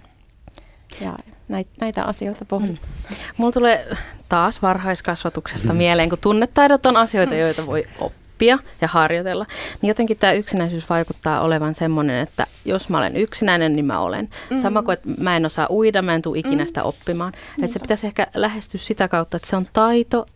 [1.00, 1.16] Ja
[1.48, 2.88] näitä, näitä asioita pohditaan.
[3.10, 3.16] Mm.
[3.36, 3.96] Mulla tulee
[4.28, 5.76] taas varhaiskasvatuksesta mm.
[5.76, 9.46] mieleen, kun tunnetaidot on asioita, joita voi oppia ja harjoitella,
[9.82, 14.24] niin jotenkin tämä yksinäisyys vaikuttaa olevan semmoinen, että jos mä olen yksinäinen, niin mä olen.
[14.24, 14.62] Mm-hmm.
[14.62, 16.66] Sama kuin, että mä en osaa uida, mä en tule ikinä mm-hmm.
[16.66, 17.32] sitä oppimaan.
[17.32, 17.64] Mm-hmm.
[17.64, 20.26] Että se pitäisi ehkä lähestyä sitä kautta, että se on taito,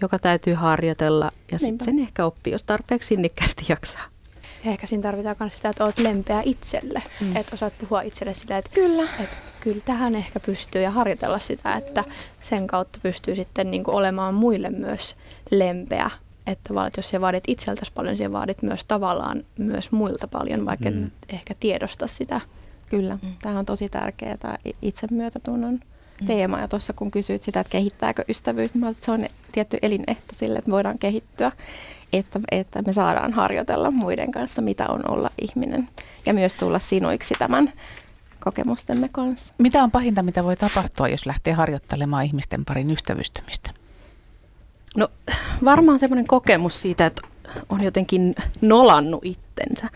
[0.00, 1.58] joka täytyy harjoitella ja Niinpä.
[1.58, 4.04] sitten sen ehkä oppii, jos tarpeeksi sinnikkäästi jaksaa.
[4.64, 7.02] Ja ehkä siinä tarvitaan myös sitä, että olet lempeä itselle.
[7.20, 7.36] Mm.
[7.36, 9.02] Että osaat puhua itselle sillä, että, Kyllä.
[9.20, 12.04] että kyllä tähän ehkä pystyy ja harjoitella sitä, että
[12.40, 15.14] sen kautta pystyy sitten niin kuin olemaan muille myös
[15.50, 16.10] lempeä.
[16.46, 20.66] Että tavallaan, että jos sä vaadit itseltäsi paljon, sä vaadit myös tavallaan myös muilta paljon,
[20.66, 21.04] vaikka Mm.
[21.06, 22.40] et ehkä tiedosta sitä.
[22.90, 23.28] Kyllä, Mm.
[23.42, 25.80] tämä on tosi tärkeää, tämä itsemyötätunnon
[26.20, 26.26] Mm.
[26.26, 26.60] teema.
[26.60, 30.32] Ja tuossa kun kysyit sitä, että kehittääkö ystävyys, niin mä että se on tietty elinehto
[30.36, 31.52] sille, että voidaan kehittyä,
[32.12, 35.88] että, että me saadaan harjoitella muiden kanssa, mitä on olla ihminen.
[36.26, 37.72] Ja myös tulla sinuiksi tämän
[38.40, 39.54] kokemustemme kanssa.
[39.58, 43.70] Mitä on pahinta, mitä voi tapahtua, jos lähtee harjoittelemaan ihmisten parin ystävystymistä?
[44.96, 45.08] No
[45.64, 47.22] varmaan semmoinen kokemus siitä, että
[47.68, 49.88] on jotenkin nolannut itsensä.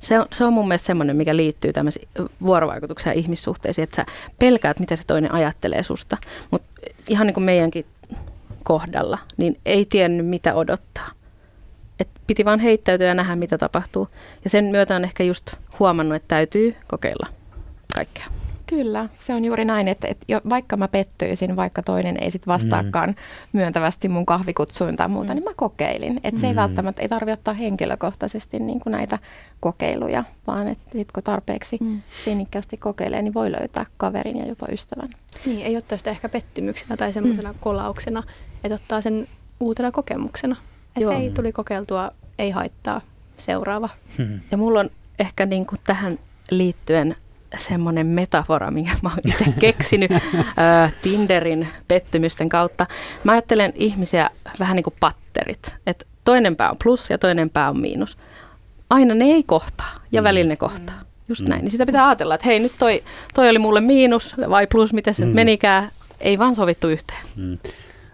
[0.00, 2.08] Se on, se on mun mielestä semmoinen, mikä liittyy tämmöisiin
[2.42, 4.06] vuorovaikutukseen ja ihmissuhteisiin, että sä
[4.38, 6.16] pelkäät, mitä se toinen ajattelee susta.
[6.50, 6.68] Mutta
[7.08, 7.86] ihan niin kuin meidänkin
[8.62, 11.10] kohdalla, niin ei tiennyt, mitä odottaa.
[12.00, 14.08] Et piti vaan heittäytyä ja nähdä, mitä tapahtuu.
[14.44, 17.26] Ja sen myötä on ehkä just huomannut, että täytyy kokeilla
[17.94, 18.26] kaikkea.
[18.66, 22.46] Kyllä, se on juuri näin, että, että jo, vaikka mä pettyisin, vaikka toinen ei sit
[22.46, 23.14] vastaakaan
[23.52, 25.34] myöntävästi mun kahvikutsuun tai muuta, Mm.
[25.34, 26.20] niin mä kokeilin.
[26.24, 26.56] Että se ei Mm.
[26.56, 29.18] välttämättä, ei tarvitse ottaa henkilökohtaisesti niin kuin näitä
[29.60, 32.02] kokeiluja, vaan että sit kun tarpeeksi Mm.
[32.24, 35.08] sinnikkäästi kokeilee, niin voi löytää kaverin ja jopa ystävän.
[35.46, 37.58] Niin, ei ottaa sitä ehkä pettymyksenä tai semmoisena mm.
[37.60, 38.22] kolauksena,
[38.64, 39.28] että ottaa sen
[39.60, 40.56] uutena kokemuksena.
[41.02, 41.20] Että Joo.
[41.20, 43.00] hei, tuli kokeiltua, ei haittaa,
[43.36, 43.88] seuraava.
[44.18, 44.40] Hmm.
[44.50, 46.18] Ja mulla on ehkä niin kuin tähän
[46.50, 47.16] liittyen
[47.58, 52.86] semmoinen metafora, minkä mä oon itse keksinyt ö, Tinderin pettymysten kautta.
[53.24, 57.68] Mä ajattelen ihmisiä vähän niin kuin patterit, että toinen pää on plus ja toinen pää
[57.70, 58.18] on miinus.
[58.90, 60.24] Aina ne ei kohtaa ja Mm.
[60.24, 60.94] välillä ne kohtaa.
[61.28, 61.48] Just Mm.
[61.48, 61.62] näin.
[61.64, 63.02] Niin sitä pitää ajatella, että hei nyt toi,
[63.34, 65.30] toi oli mulle miinus vai plus, miten se mm.
[65.30, 65.88] menikään.
[66.20, 67.20] Ei vaan sovittu yhteen.
[67.36, 67.58] Mm.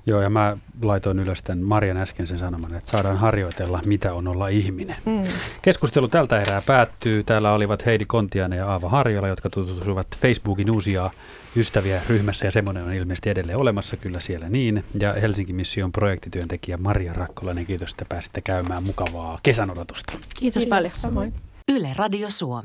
[0.06, 4.28] Joo, ja mä laitoin ylös tämän Marian äsken sen sanoman, että saadaan harjoitella, mitä on
[4.28, 4.96] olla ihminen.
[5.04, 5.22] Mm.
[5.62, 7.24] Keskustelu tältä erää päättyy.
[7.24, 11.10] Täällä olivat Heidi Kontiainen ja Aava Harjola, jotka tutustuivat Facebookin uusia
[11.56, 14.84] ystäviä ryhmässä, ja semmoinen on ilmeisesti edelleen olemassa kyllä siellä niin.
[15.00, 20.12] Ja Helsinki Mission projektityöntekijä Maria Rakkolainen, kiitos, että pääsitte käymään mukavaa kesän odotusta.
[20.40, 20.90] Kiitos, paljon.
[20.90, 21.34] Samoin.
[21.68, 22.62] Yle Radio Suomi.